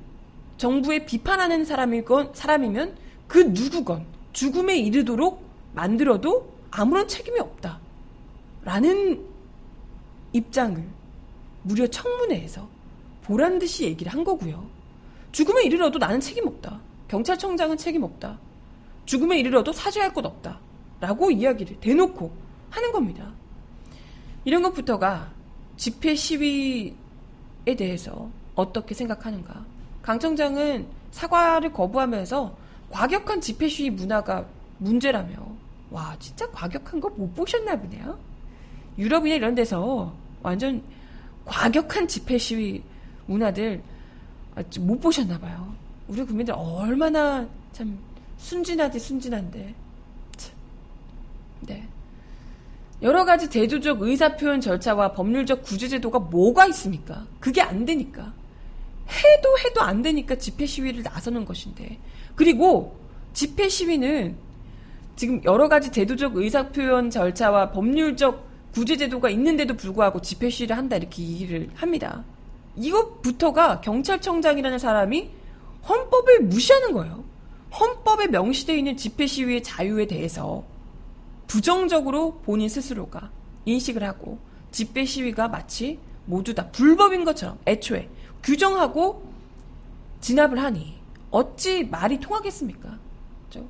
정부에 0.58 1.06
비판하는 1.06 1.64
사람이건 1.64 2.34
사람이면 2.34 2.94
그 3.26 3.38
누구건 3.38 4.04
죽음에 4.34 4.76
이르도록 4.76 5.42
만들어도 5.72 6.52
아무런 6.70 7.08
책임이 7.08 7.40
없다. 7.40 7.80
라는 8.64 9.24
입장을 10.34 10.84
무려 11.62 11.86
청문회에서 11.86 12.68
보란 13.22 13.58
듯이 13.58 13.84
얘기를 13.84 14.12
한 14.12 14.24
거고요. 14.24 14.68
죽음에 15.32 15.62
이르러도 15.62 15.98
나는 15.98 16.20
책임 16.20 16.46
없다. 16.46 16.80
경찰청장은 17.08 17.78
책임 17.78 18.02
없다. 18.02 18.38
죽음에 19.06 19.38
이르러도 19.38 19.72
사죄할 19.72 20.12
것 20.12 20.26
없다. 20.26 20.60
라고 21.00 21.30
이야기를 21.30 21.80
대놓고 21.80 22.30
하는 22.68 22.92
겁니다. 22.92 23.32
이런 24.44 24.62
것부터가 24.62 25.32
집회 25.76 26.14
시위에 26.14 26.94
대해서 27.76 28.28
어떻게 28.54 28.94
생각하는가. 28.94 29.64
강 30.02 30.18
청장은 30.18 30.86
사과를 31.10 31.72
거부하면서 31.72 32.56
과격한 32.90 33.40
집회 33.40 33.68
시위 33.68 33.90
문화가 33.90 34.46
문제라며. 34.78 35.34
와, 35.90 36.16
진짜 36.18 36.48
과격한 36.50 37.00
거 37.00 37.08
못 37.16 37.34
보셨나 37.34 37.78
보네요. 37.78 38.18
유럽이나 38.98 39.36
이런 39.36 39.54
데서 39.54 40.14
완전 40.42 40.82
과격한 41.44 42.06
집회 42.08 42.38
시위 42.38 42.82
문화들 43.26 43.82
못 44.80 45.00
보셨나 45.00 45.38
봐요. 45.38 45.74
우리 46.06 46.22
국민들 46.24 46.54
얼마나 46.54 47.46
참 47.72 47.98
순진하지 48.38 48.98
순진한데. 48.98 49.74
참. 50.36 50.52
네. 51.62 51.88
여러 53.04 53.26
가지 53.26 53.50
제도적 53.50 54.00
의사표현 54.00 54.62
절차와 54.62 55.12
법률적 55.12 55.62
구제제도가 55.62 56.20
뭐가 56.20 56.66
있습니까? 56.68 57.26
그게 57.38 57.60
안 57.60 57.84
되니까. 57.84 58.32
해도 59.06 59.58
해도 59.58 59.82
안 59.82 60.00
되니까 60.00 60.36
집회 60.36 60.64
시위를 60.64 61.02
나서는 61.02 61.44
것인데. 61.44 61.98
그리고 62.34 62.96
집회 63.34 63.68
시위는 63.68 64.36
지금 65.16 65.44
여러 65.44 65.68
가지 65.68 65.92
제도적 65.92 66.36
의사표현 66.36 67.10
절차와 67.10 67.72
법률적 67.72 68.72
구제제도가 68.72 69.28
있는데도 69.30 69.74
불구하고 69.74 70.22
집회 70.22 70.48
시위를 70.48 70.78
한다 70.78 70.96
이렇게 70.96 71.22
얘기를 71.22 71.68
합니다. 71.74 72.24
이것부터가 72.74 73.82
경찰청장이라는 73.82 74.78
사람이 74.78 75.28
헌법을 75.86 76.40
무시하는 76.44 76.92
거예요. 76.94 77.22
헌법에 77.78 78.28
명시되어 78.28 78.76
있는 78.76 78.96
집회 78.96 79.26
시위의 79.26 79.62
자유에 79.62 80.06
대해서 80.06 80.64
부정적으로 81.46 82.40
본인 82.44 82.68
스스로가 82.68 83.30
인식을 83.64 84.02
하고 84.02 84.38
집회 84.70 85.04
시위가 85.04 85.48
마치 85.48 85.98
모두 86.26 86.54
다 86.54 86.70
불법인 86.70 87.24
것처럼 87.24 87.58
애초에 87.66 88.08
규정하고 88.42 89.32
진압을 90.20 90.58
하니 90.58 90.94
어찌 91.30 91.84
말이 91.84 92.18
통하겠습니까? 92.18 92.98
그렇죠? 93.50 93.68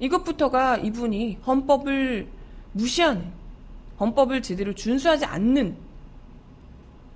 이것부터가 0.00 0.78
이분이 0.78 1.38
헌법을 1.46 2.28
무시하는 2.72 3.32
헌법을 3.98 4.42
제대로 4.42 4.74
준수하지 4.74 5.24
않는 5.24 5.76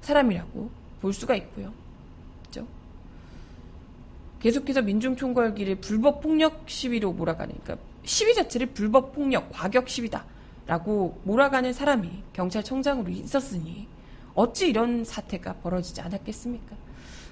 사람이라고 0.00 0.70
볼 1.00 1.12
수가 1.12 1.34
있고요. 1.36 1.72
그렇죠? 2.42 2.66
계속해서 4.40 4.82
민중총궐기를 4.82 5.76
불법 5.76 6.22
폭력 6.22 6.62
시위로 6.66 7.12
몰아가는 7.12 7.54
그러니까 7.62 7.89
시위 8.04 8.34
자체를 8.34 8.68
불법 8.68 9.12
폭력, 9.12 9.50
과격 9.52 9.88
시위다라고 9.88 11.20
몰아가는 11.24 11.72
사람이 11.72 12.22
경찰청장으로 12.32 13.10
있었으니 13.10 13.86
어찌 14.34 14.68
이런 14.68 15.04
사태가 15.04 15.54
벌어지지 15.54 16.00
않았겠습니까? 16.00 16.76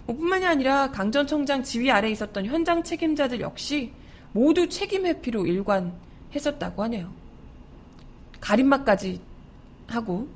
뭐 0.07 0.17
뿐만이 0.17 0.47
아니라 0.47 0.91
강 0.91 1.11
전 1.11 1.27
청장 1.27 1.63
지휘 1.63 1.91
아래 1.91 2.11
있었던 2.11 2.47
현장 2.47 2.83
책임자들 2.83 3.41
역시 3.41 3.93
모두 4.33 4.69
책임 4.69 5.07
회피로 5.07 5.47
일관했었다고 5.47 6.83
하네요. 6.85 7.13
가림막까지 8.41 9.21
하고 9.87 10.29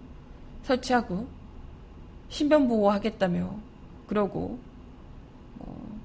설치하고 0.64 1.26
신변 2.28 2.68
보호하겠다며 2.68 3.54
그러고 4.06 4.58
뭐 5.58 6.00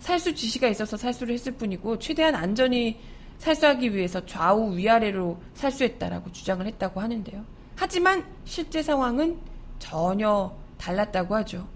살수 0.00 0.34
지시가 0.34 0.68
있어서 0.68 0.96
살수를 0.96 1.34
했을 1.34 1.52
뿐이고 1.52 1.98
최대한 1.98 2.34
안전히 2.34 2.98
살수하기 3.42 3.92
위해서 3.92 4.24
좌우 4.24 4.76
위아래로 4.76 5.36
살수했다라고 5.54 6.30
주장을 6.30 6.64
했다고 6.64 7.00
하는데요. 7.00 7.44
하지만 7.74 8.24
실제 8.44 8.84
상황은 8.84 9.36
전혀 9.80 10.56
달랐다고 10.78 11.34
하죠. 11.36 11.66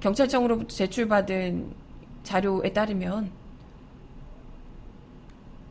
경찰청으로부터 0.00 0.74
제출받은 0.74 1.74
자료에 2.22 2.72
따르면 2.72 3.30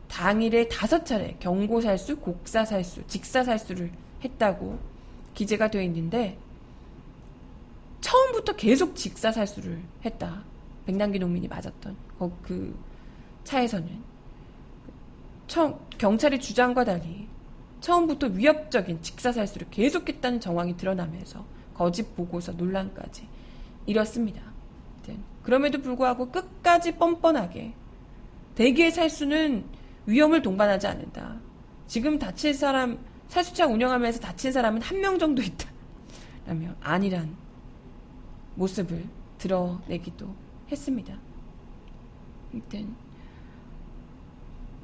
당일에 0.06 0.68
다섯 0.68 1.04
차례 1.04 1.34
경고살수, 1.40 2.18
곡사살수, 2.18 3.08
직사살수를 3.08 3.90
했다고 4.22 4.78
기재가 5.34 5.68
되어 5.72 5.82
있는데 5.82 6.38
처음부터 8.02 8.54
계속 8.54 8.94
직사살수를 8.94 9.82
했다. 10.04 10.44
백남기 10.86 11.18
농민이 11.18 11.48
맞았던 11.48 11.96
그 12.42 12.78
차에서는 13.42 14.09
처음, 15.50 15.74
경찰의 15.98 16.38
주장과 16.38 16.84
달리 16.84 17.26
처음부터 17.80 18.28
위협적인 18.28 19.02
직사살수를 19.02 19.66
계속했다는 19.70 20.38
정황이 20.38 20.76
드러나면서 20.76 21.44
거짓 21.74 22.14
보고서 22.14 22.52
논란까지 22.52 23.26
이뤘습니다. 23.86 24.40
그럼에도 25.42 25.82
불구하고 25.82 26.30
끝까지 26.30 26.92
뻔뻔하게 26.92 27.72
대기의 28.54 28.92
살수는 28.92 29.64
위험을 30.06 30.40
동반하지 30.40 30.86
않는다. 30.86 31.40
지금 31.88 32.16
다친 32.20 32.54
사람 32.54 33.00
살수차 33.26 33.66
운영하면서 33.66 34.20
다친 34.20 34.52
사람은 34.52 34.82
한 34.82 35.00
명 35.00 35.18
정도 35.18 35.42
있다. 35.42 35.68
라며 36.46 36.76
아니란 36.80 37.34
모습을 38.54 39.04
드러내기도 39.38 40.32
했습니다. 40.70 41.18
일단 42.52 42.94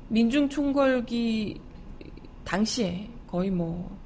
민중 0.08 0.48
총궐기 0.48 1.60
당시에 2.44 3.08
거의 3.26 3.50
뭐 3.50 3.96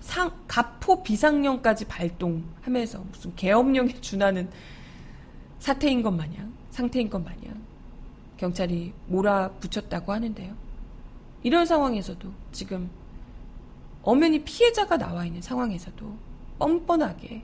상, 0.00 0.30
가포 0.46 1.02
비상령까지 1.02 1.86
발동하면서 1.86 3.04
무슨 3.10 3.34
계엄령에 3.36 4.00
준하는 4.00 4.50
사태인 5.58 6.02
것 6.02 6.10
마냥, 6.10 6.52
상태인 6.70 7.08
것 7.08 7.22
마냥 7.22 7.62
경찰이 8.38 8.92
몰아붙였다고 9.06 10.12
하는데요. 10.12 10.54
이런 11.42 11.66
상황에서도 11.66 12.30
지금 12.52 12.90
엄연히 14.02 14.42
피해자가 14.42 14.96
나와 14.96 15.26
있는 15.26 15.42
상황에서도 15.42 16.16
뻔뻔하게 16.58 17.42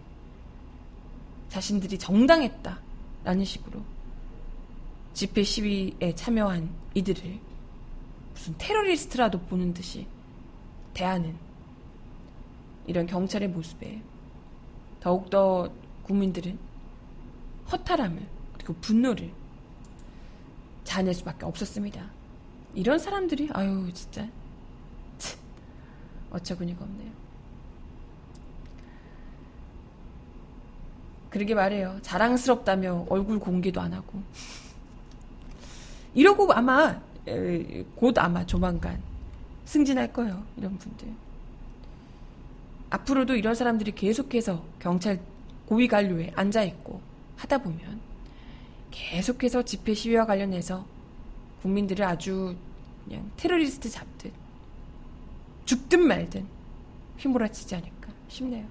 자신들이 1.49 1.99
정당했다라는 1.99 3.45
식으로 3.45 3.81
집회 5.17 5.43
시위에 5.43 6.15
참여한 6.15 6.69
이들을 6.93 7.39
무슨 8.35 8.55
테러리스트라도 8.59 9.41
보는 9.41 9.73
듯이 9.73 10.07
대하는 10.93 11.35
이런 12.87 13.07
경찰의 13.07 13.49
모습에 13.49 14.03
더욱더 15.01 15.73
국민들은 16.03 16.59
허탈함을 17.73 18.27
그리고 18.53 18.75
분노를 18.83 19.33
자낼 20.85 21.15
수밖에 21.15 21.47
없었습니다. 21.47 22.11
이런 22.75 22.99
사람들이 22.99 23.49
아유 23.55 23.91
진짜 23.95 24.29
참, 25.17 25.41
어처구니가 26.31 26.85
없네요. 26.85 27.11
그러게 31.31 31.55
말해요. 31.55 32.01
자랑스럽다며 32.03 33.07
얼굴 33.09 33.39
공개도 33.39 33.81
안 33.81 33.95
하고. 33.95 34.23
이러고 36.17 36.51
아마 36.53 37.01
곧 37.95 38.19
아마 38.19 38.45
조만간 38.47 39.01
승진할 39.67 40.13
거예요. 40.13 40.43
이런 40.57 40.77
분들. 40.79 41.09
앞으로도 42.89 43.37
이런 43.37 43.55
사람들이 43.55 43.93
계속해서 43.93 44.65
경찰 44.79 45.21
고위 45.67 45.87
관료에 45.87 46.33
앉아 46.35 46.63
있고 46.63 47.01
하다 47.37 47.59
보면 47.59 48.01
계속해서 48.91 49.63
집회 49.63 49.93
시위와 49.93 50.25
관련해서 50.25 50.87
국민들을 51.61 52.05
아주 52.05 52.57
그냥 53.05 53.31
테러리스트 53.37 53.91
잡듯 53.91 54.33
죽든 55.67 56.01
말든 56.01 56.47
휘몰아치지 57.19 57.75
않을까 57.75 58.11
싶네요. 58.29 58.65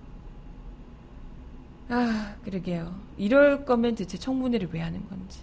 아, 1.89 2.35
그러게요. 2.43 2.99
이럴 3.17 3.65
거면 3.65 3.93
대체 3.93 4.17
청문회를 4.17 4.69
왜 4.71 4.79
하는 4.79 5.07
건지. 5.07 5.41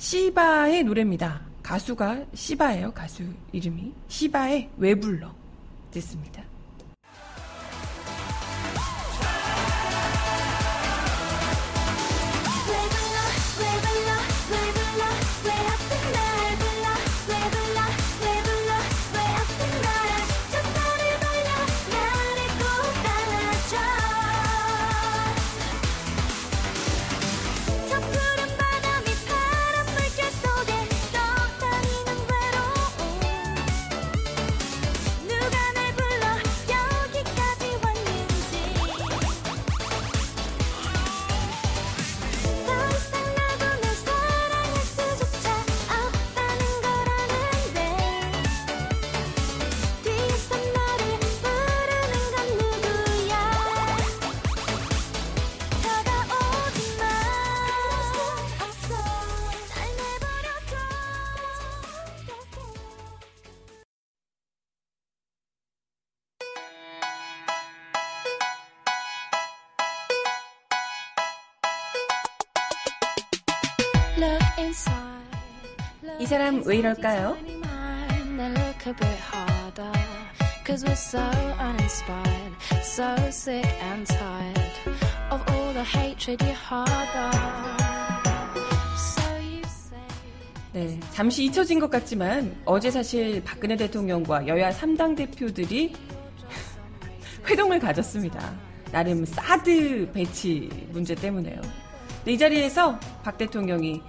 시바의 0.00 0.84
노래입니다. 0.84 1.42
가수가 1.62 2.24
시바예요, 2.32 2.90
가수 2.94 3.22
이름이. 3.52 3.92
시바의 4.08 4.70
왜 4.78 4.94
불러. 4.94 5.30
듣습니다. 5.90 6.42
이 76.20 76.26
사람 76.26 76.62
왜 76.64 76.76
이럴까요? 76.76 77.36
네, 90.72 91.00
잠시 91.10 91.46
잊혀진 91.46 91.80
것 91.80 91.90
같지만 91.90 92.56
어제 92.64 92.92
사실 92.92 93.42
박근혜 93.42 93.74
대통령과 93.74 94.46
여야 94.46 94.70
3당 94.70 95.16
대표들이 95.16 95.92
회동을 97.48 97.80
가졌습니다. 97.80 98.54
나름 98.92 99.24
사드 99.24 100.12
배치 100.12 100.68
문제 100.90 101.16
때문에요. 101.16 101.60
이 102.26 102.38
자리에서 102.38 103.00
박 103.24 103.36
대통령이 103.36 104.00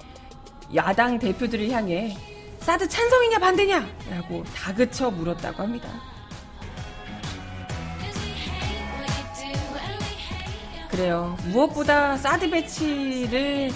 야당 0.75 1.19
대표들을 1.19 1.69
향해 1.71 2.15
사드 2.59 2.87
찬성이냐 2.87 3.39
반대냐? 3.39 3.87
라고 4.11 4.43
다그쳐 4.55 5.09
물었다고 5.11 5.63
합니다. 5.63 5.89
그래요. 10.89 11.35
무엇보다 11.45 12.17
사드 12.17 12.49
배치를 12.49 13.71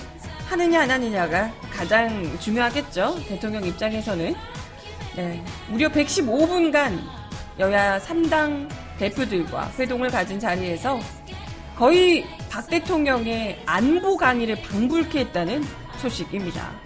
하느냐 0.48 0.82
안 0.82 0.92
하느냐가 0.92 1.52
가장 1.72 2.38
중요하겠죠. 2.40 3.16
대통령 3.28 3.64
입장에서는. 3.66 4.36
네, 5.16 5.44
무려 5.70 5.90
115분간 5.90 7.00
여야 7.58 8.00
3당 8.00 8.70
대표들과 9.00 9.72
회동을 9.80 10.10
가진 10.10 10.40
자리에서 10.40 11.00
거의 11.78 12.26
박 12.50 12.70
대통령의 12.70 13.62
안보 13.66 14.18
강의를 14.18 14.62
방불케 14.62 15.20
했다는 15.20 15.64
소식입니다. 15.98 16.85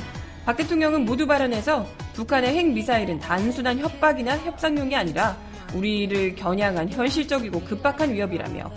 박 0.50 0.58
대통령은 0.58 1.06
모두 1.06 1.28
발언에서 1.28 1.86
북한의 2.14 2.58
핵미사일은 2.58 3.20
단순한 3.20 3.78
협박이나 3.78 4.36
협상용이 4.40 4.96
아니라 4.96 5.38
우리를 5.76 6.34
겨냥한 6.34 6.90
현실적이고 6.90 7.62
급박한 7.66 8.12
위협이라며 8.12 8.72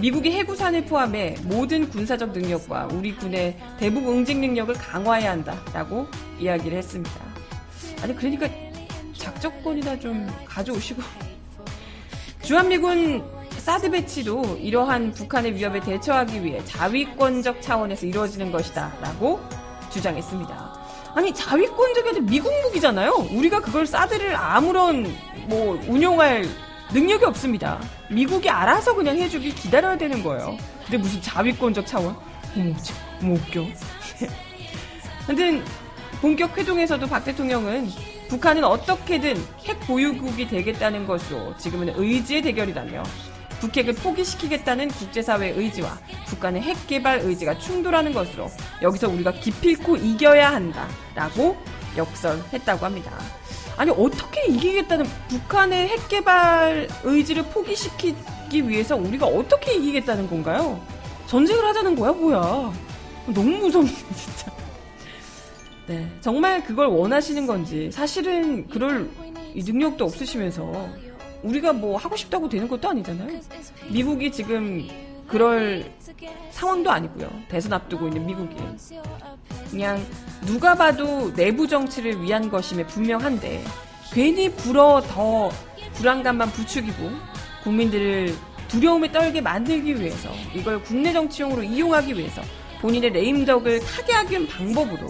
미국이 0.00 0.32
해구산을 0.32 0.84
포함해 0.84 1.36
모든 1.44 1.88
군사적 1.88 2.32
능력과 2.32 2.88
우리 2.92 3.16
군의 3.16 3.56
대북 3.78 4.06
응징 4.06 4.42
능력을 4.42 4.74
강화해야 4.74 5.30
한다라고 5.30 6.06
이야기를 6.40 6.76
했습니다. 6.76 7.18
아니 8.02 8.14
그러니까 8.14 8.46
작전권이나 9.16 9.98
좀 9.98 10.30
가져오시고 10.44 11.00
주한미군 12.42 13.24
사드 13.60 13.90
배치도 13.90 14.58
이러한 14.60 15.12
북한의 15.14 15.54
위협에 15.54 15.80
대처하기 15.80 16.44
위해 16.44 16.62
자위권적 16.66 17.62
차원에서 17.62 18.04
이루어지는 18.04 18.52
것이다라고 18.52 19.40
주장했습니다. 19.90 20.63
아니 21.14 21.32
자위권적이 21.32 22.08
아니라 22.08 22.24
미국 22.24 22.52
무기잖아요. 22.62 23.28
우리가 23.30 23.60
그걸 23.60 23.86
사드를 23.86 24.34
아무런 24.34 25.14
뭐 25.46 25.80
운용할 25.86 26.44
능력이 26.92 27.24
없습니다. 27.24 27.80
미국이 28.10 28.48
알아서 28.50 28.94
그냥 28.94 29.16
해주길 29.16 29.54
기다려야 29.54 29.96
되는 29.96 30.22
거예요. 30.22 30.56
근데 30.84 30.98
무슨 30.98 31.22
자위권적 31.22 31.86
차원? 31.86 32.16
어머, 32.56 32.76
참, 32.82 32.96
어머 33.22 33.34
웃겨. 33.34 33.64
하여튼 35.26 35.64
본격 36.20 36.56
회동에서도 36.56 37.06
박 37.06 37.24
대통령은 37.24 37.88
북한은 38.28 38.64
어떻게든 38.64 39.36
핵 39.64 39.80
보유국이 39.80 40.48
되겠다는 40.48 41.06
것으로 41.06 41.56
지금은 41.58 41.92
의지의 41.96 42.42
대결이라며 42.42 43.02
북핵을 43.60 43.94
포기시키겠다는 43.94 44.88
국제사회의 44.88 45.52
의지와 45.56 45.98
북한의 46.26 46.62
핵 46.62 46.86
개발 46.86 47.20
의지가 47.20 47.58
충돌하는 47.58 48.12
것으로 48.12 48.50
여기서 48.82 49.08
우리가 49.08 49.32
기필코 49.32 49.96
이겨야 49.96 50.52
한다라고 50.52 51.56
역설했다고 51.96 52.84
합니다. 52.84 53.12
아니 53.76 53.90
어떻게 53.90 54.46
이기겠다는 54.46 55.06
북한의 55.28 55.88
핵 55.88 56.08
개발 56.08 56.88
의지를 57.02 57.44
포기시키기 57.44 58.68
위해서 58.68 58.96
우리가 58.96 59.26
어떻게 59.26 59.74
이기겠다는 59.74 60.28
건가요? 60.28 60.80
전쟁을 61.26 61.64
하자는 61.64 61.96
거야 61.96 62.12
뭐야? 62.12 62.72
너무 63.26 63.50
무섭네 63.58 63.90
진짜. 64.14 64.52
네, 65.86 66.10
정말 66.20 66.64
그걸 66.64 66.86
원하시는 66.86 67.46
건지 67.46 67.90
사실은 67.92 68.66
그럴 68.68 69.10
이 69.54 69.62
능력도 69.62 70.04
없으시면서 70.04 70.88
우리가 71.44 71.72
뭐 71.72 71.96
하고 71.96 72.16
싶다고 72.16 72.48
되는 72.48 72.66
것도 72.66 72.88
아니잖아요. 72.88 73.40
미국이 73.88 74.32
지금 74.32 74.88
그럴 75.28 75.84
상황도 76.50 76.90
아니고요. 76.90 77.30
대선 77.48 77.72
앞두고 77.72 78.08
있는 78.08 78.26
미국이 78.26 78.56
그냥 79.70 80.04
누가 80.46 80.74
봐도 80.74 81.32
내부 81.34 81.68
정치를 81.68 82.22
위한 82.22 82.50
것임에 82.50 82.86
분명한데 82.86 83.62
괜히 84.12 84.50
불어 84.50 85.02
더 85.02 85.50
불안감만 85.94 86.50
부추기고 86.50 87.10
국민들을 87.62 88.34
두려움에 88.68 89.12
떨게 89.12 89.40
만들기 89.40 90.00
위해서 90.00 90.30
이걸 90.54 90.82
국내 90.82 91.12
정치용으로 91.12 91.62
이용하기 91.62 92.16
위해서 92.16 92.42
본인의 92.80 93.10
레임덕을 93.10 93.80
타개하기 93.80 94.30
위한 94.30 94.46
방법으로 94.46 95.08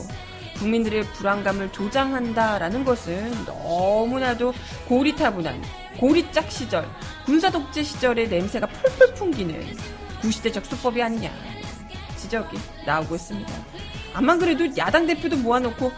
국민들의 0.58 1.04
불안감을 1.12 1.72
조장한다라는 1.72 2.84
것은 2.84 3.44
너무나도 3.44 4.54
고리타분한 4.88 5.62
고리짝 5.98 6.50
시절 6.50 6.88
군사 7.24 7.50
독재 7.50 7.82
시절의 7.82 8.28
냄새가 8.28 8.66
펄펄 8.66 9.14
풍기는 9.14 9.76
구시대적 10.20 10.64
수법이 10.64 11.02
아니냐. 11.02 11.30
지적이 12.16 12.56
나오고 12.86 13.14
있습니다. 13.14 13.52
암만 14.14 14.38
그래도 14.38 14.64
야당 14.76 15.06
대표도 15.06 15.36
모아놓고 15.36 15.92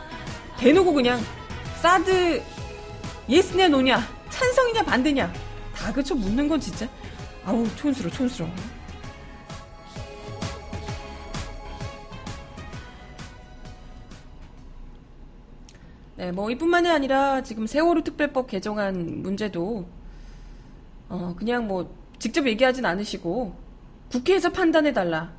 대놓고 0.59 0.93
그냥 0.93 1.21
사드 1.81 2.43
예스냐 3.29 3.69
노냐 3.69 4.03
찬성이냐 4.31 4.83
반대냐. 4.83 5.33
다 5.75 5.93
그쳐 5.93 6.15
묻는 6.15 6.49
건 6.49 6.61
진짜 6.61 6.89
아우 7.45 7.67
촌스러워 7.77 8.13
촌스러 8.13 8.49
네, 16.17 16.33
뭐 16.33 16.51
이뿐만이 16.51 16.89
아니라 16.89 17.43
지금 17.43 17.67
세월호 17.67 18.03
특별법 18.03 18.47
개정안 18.47 19.23
문제도 19.23 19.87
어 21.09 21.35
그냥 21.39 21.67
뭐 21.69 21.95
직접 22.19 22.47
얘기하진 22.47 22.87
않으시고 22.87 23.55
국회에서 24.11 24.51
판단해 24.51 24.93
달라. 24.93 25.33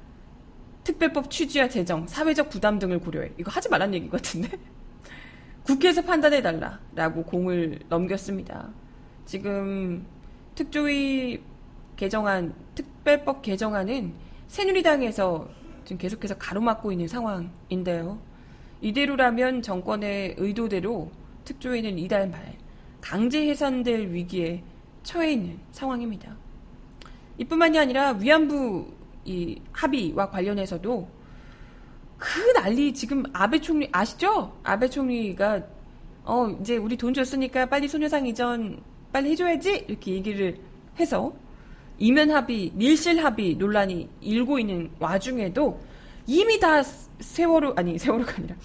특별법 0.83 1.29
취지와 1.29 1.67
제정, 1.67 2.07
사회적 2.07 2.49
부담 2.49 2.79
등을 2.79 2.99
고려해. 2.99 3.31
이거 3.37 3.51
하지 3.51 3.69
말란 3.69 3.93
얘기 3.93 4.09
같은데. 4.09 4.49
국회에서 5.63 6.01
판단해 6.01 6.41
달라라고 6.41 7.23
공을 7.23 7.79
넘겼습니다. 7.89 8.69
지금 9.25 10.05
특조위 10.55 11.41
개정안 11.97 12.53
특 12.73 12.97
특별법 13.07 13.41
개정안은 13.41 14.13
새누리당에서 14.49 15.47
지금 15.85 15.97
계속해서 15.97 16.37
가로막고 16.37 16.91
있는 16.91 17.07
상황인데요. 17.07 18.19
이대로라면 18.81 19.61
정권의 19.61 20.35
의도대로 20.37 21.11
특조위는 21.45 21.97
이달 21.97 22.29
말 22.29 22.57
강제 23.01 23.47
해산될 23.47 24.11
위기에 24.11 24.63
처해 25.03 25.33
있는 25.33 25.59
상황입니다. 25.71 26.35
이뿐만이 27.37 27.79
아니라 27.79 28.11
위안부 28.11 28.93
이 29.25 29.61
합의와 29.71 30.29
관련해서도 30.29 31.07
그 32.17 32.53
난리 32.53 32.93
지금 32.93 33.23
아베 33.33 33.59
총리 33.59 33.87
아시죠? 33.91 34.57
아베 34.63 34.89
총리가 34.89 35.61
어 36.23 36.49
이제 36.61 36.77
우리 36.77 36.97
돈 36.97 37.13
줬으니까 37.13 37.67
빨리 37.67 37.87
소녀상 37.87 38.25
이전 38.25 38.81
빨리 39.13 39.31
해줘야지 39.31 39.85
이렇게 39.87 40.13
얘기를 40.13 40.59
해서 40.99 41.33
이면 41.99 42.31
합의, 42.31 42.71
밀실 42.75 43.23
합의 43.23 43.55
논란이 43.55 44.09
일고 44.21 44.59
있는 44.59 44.91
와중에도 44.99 45.79
이미 46.27 46.59
다 46.59 46.83
세월호 46.83 47.73
아니 47.75 47.97
세월호가 47.97 48.33
아니라 48.37 48.55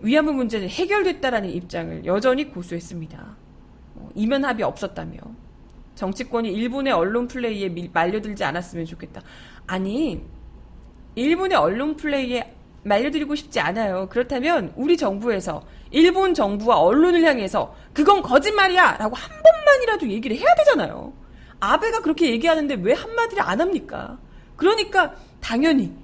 위안부 0.00 0.32
문제는 0.32 0.68
해결됐다라는 0.68 1.48
입장을 1.50 2.04
여전히 2.04 2.50
고수했습니다. 2.50 3.36
어, 3.94 4.10
이면 4.14 4.44
합의 4.44 4.64
없었다며 4.64 5.16
정치권이 5.94 6.52
일본의 6.52 6.92
언론 6.92 7.28
플레이에 7.28 7.68
밀, 7.68 7.88
말려들지 7.92 8.42
않았으면 8.42 8.84
좋겠다. 8.84 9.22
아니 9.66 10.20
일본의 11.14 11.56
언론 11.56 11.96
플레이에 11.96 12.56
말려들고 12.82 13.36
싶지 13.36 13.60
않아요. 13.60 14.08
그렇다면 14.08 14.72
우리 14.74 14.96
정부에서 14.96 15.64
일본 15.92 16.34
정부와 16.34 16.80
언론을 16.80 17.22
향해서 17.22 17.76
그건 17.92 18.22
거짓말이야! 18.22 18.96
라고 18.96 19.14
한 19.14 19.30
번만이라도 19.40 20.08
얘기를 20.08 20.36
해야 20.36 20.52
되잖아요. 20.56 21.12
아베가 21.60 22.00
그렇게 22.00 22.30
얘기하는데 22.30 22.74
왜 22.80 22.92
한마디를 22.92 23.40
안 23.40 23.60
합니까? 23.60 24.18
그러니까 24.56 25.14
당연히 25.40 25.94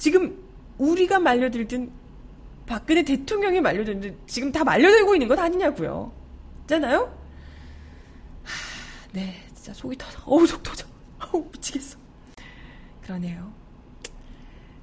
지금 0.00 0.42
우리가 0.78 1.18
말려들든 1.18 1.92
박근혜 2.64 3.02
대통령이 3.02 3.60
말려들든 3.60 4.16
지금 4.26 4.50
다 4.50 4.64
말려들고 4.64 5.14
있는 5.14 5.28
것 5.28 5.38
아니냐고요. 5.38 6.10
있잖아요? 6.62 7.14
하, 8.42 9.12
네, 9.12 9.34
진짜 9.54 9.74
속이 9.74 9.98
터져. 9.98 10.18
어우, 10.24 10.46
속 10.46 10.62
터져. 10.62 10.86
어우, 11.30 11.44
미치겠어. 11.52 11.98
그러네요. 13.02 13.52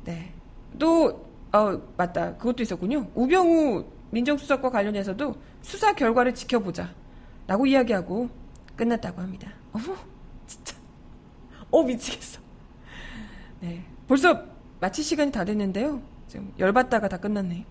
네. 0.05 0.31
또, 0.77 1.27
어, 1.51 1.81
맞다. 1.97 2.37
그것도 2.37 2.61
있었군요. 2.61 3.09
우병우 3.15 3.85
민정수석과 4.11 4.69
관련해서도 4.69 5.35
수사 5.63 5.95
결과를 5.95 6.35
지켜보자. 6.35 6.93
라고 7.47 7.65
이야기하고 7.65 8.29
끝났다고 8.75 9.19
합니다. 9.19 9.51
어머, 9.71 9.95
진짜. 10.45 10.75
어, 11.71 11.81
미치겠어. 11.81 12.39
네. 13.61 13.83
벌써 14.07 14.56
마칠 14.79 15.03
시간이 15.03 15.31
다 15.31 15.43
됐는데요. 15.43 16.01
지금 16.27 16.53
열받다가 16.59 17.07
다 17.07 17.17
끝났네. 17.17 17.65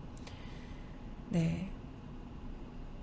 네. 1.31 1.71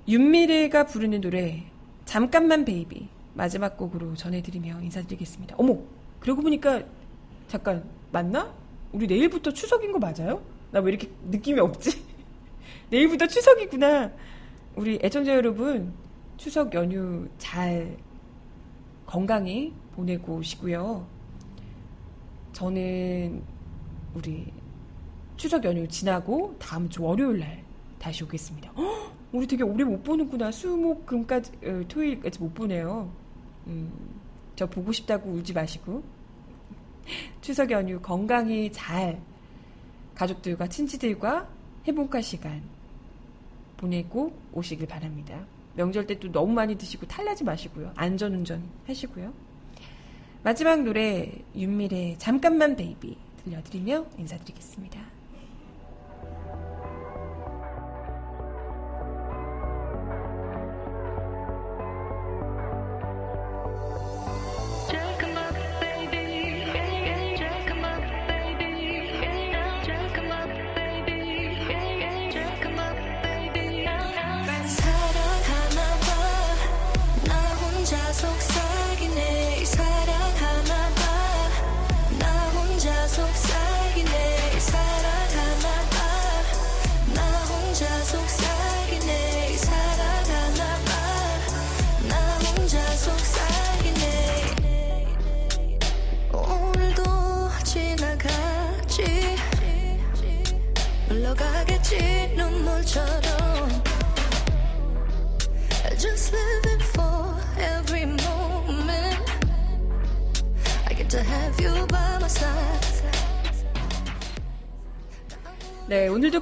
윤미래가 0.08 0.86
부르는 0.86 1.22
노래, 1.22 1.64
잠깐만 2.06 2.66
베이비. 2.66 3.08
마지막 3.36 3.78
곡으로 3.78 4.16
전해드리며 4.16 4.82
인사드리겠습니다. 4.82 5.56
어머, 5.58 5.78
그러고 6.20 6.42
보니까, 6.42 6.84
잠깐, 7.48 7.84
맞나? 8.12 8.54
우리 8.92 9.08
내일부터 9.08 9.52
추석인 9.52 9.92
거 9.92 10.00
맞아요? 10.00 10.42
나 10.72 10.80
왜 10.82 10.92
이렇게 10.92 11.10
느낌이 11.30 11.60
없지? 11.60 12.04
내일부터 12.92 13.28
추석이구나. 13.28 14.12
우리 14.76 15.00
애청자 15.02 15.34
여러분, 15.34 15.94
추석 16.38 16.74
연휴 16.74 17.28
잘 17.38 17.96
건강히 19.06 19.74
보내고 19.96 20.36
오시고요. 20.36 21.08
저는 22.54 23.42
우리 24.14 24.52
추석 25.38 25.64
연휴 25.66 25.88
지나고 25.88 26.56
다음 26.60 26.90
주 26.90 27.04
월요일 27.04 27.40
날 27.40 27.64
다시 28.00 28.24
오겠습니다. 28.24 28.72
헉, 28.78 29.14
우리 29.32 29.48
되게 29.48 29.64
오래 29.64 29.84
못 29.84 30.04
보는구나. 30.04 30.52
수목 30.52 31.06
금까지 31.06 31.52
어, 31.66 31.82
토요일까지 31.88 32.40
못 32.40 32.54
보네요. 32.54 33.12
음, 33.68 33.92
저 34.56 34.66
보고 34.70 34.92
싶다고 34.92 35.30
울지 35.32 35.54
마시고 35.54 36.04
추석 37.42 37.72
연휴 37.72 38.00
건강히 38.00 38.72
잘 38.72 39.20
가족들과 40.16 40.68
친지들과 40.68 41.50
해본가 41.88 42.22
시간 42.22 42.62
보내고 43.78 44.32
오시길 44.54 44.88
바랍니다. 44.88 45.46
명절 45.76 46.06
때 46.06 46.20
또 46.20 46.32
너무 46.32 46.54
많이 46.54 46.76
드시고 46.76 47.08
탈나지 47.08 47.44
마시고요. 47.44 47.92
안전운전 47.96 48.64
하시고요. 48.86 49.34
마지막 50.44 50.84
노래 50.84 51.32
윤미래 51.56 52.16
잠깐만 52.20 52.76
베이비 52.76 53.18
들려드리며 53.44 54.06
인사드리겠습니다. 54.18 55.13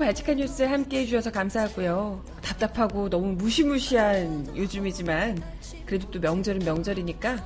발칙한 0.02 0.38
뉴스 0.38 0.64
함께 0.64 1.00
해 1.00 1.06
주셔서 1.06 1.32
감사하고요. 1.32 2.24
답답하고 2.42 3.10
너무 3.10 3.34
무시무시한 3.34 4.56
요즘이지만 4.56 5.42
그래도 5.86 6.10
또 6.12 6.20
명절은 6.20 6.66
명절이니까 6.66 7.38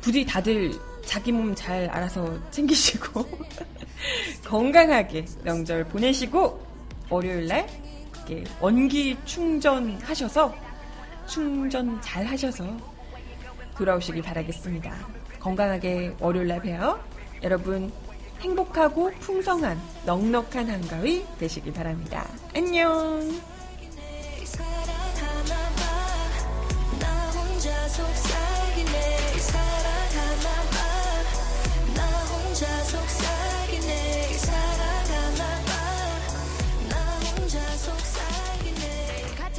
부디 0.00 0.24
다들 0.24 0.72
자기 1.04 1.32
몸 1.32 1.54
잘 1.54 1.88
알아서 1.88 2.38
챙기시고 2.50 3.24
건강하게 4.44 5.24
명절 5.42 5.84
보내시고 5.84 6.64
월요일날 7.08 7.66
원기 8.60 9.16
충전하셔서 9.24 10.54
충전 11.26 12.00
잘 12.02 12.24
하셔서 12.26 12.64
돌아오시길 13.76 14.22
바라겠습니다. 14.22 14.94
건강하게 15.38 16.14
월요일날 16.20 16.62
봬요. 16.62 17.00
여러분 17.42 17.92
행복하고 18.40 19.10
풍성한 19.20 19.80
넉넉한 20.04 20.70
한가위 20.70 21.24
되시길 21.38 21.72
바랍니다. 21.72 22.26
안녕. 22.54 23.40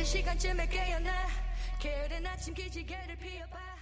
시간쯤에 0.07 0.67
깨어나 0.67 1.11
게으른 1.79 2.25
아침 2.25 2.53
기지개를 2.53 3.17
피워봐 3.17 3.76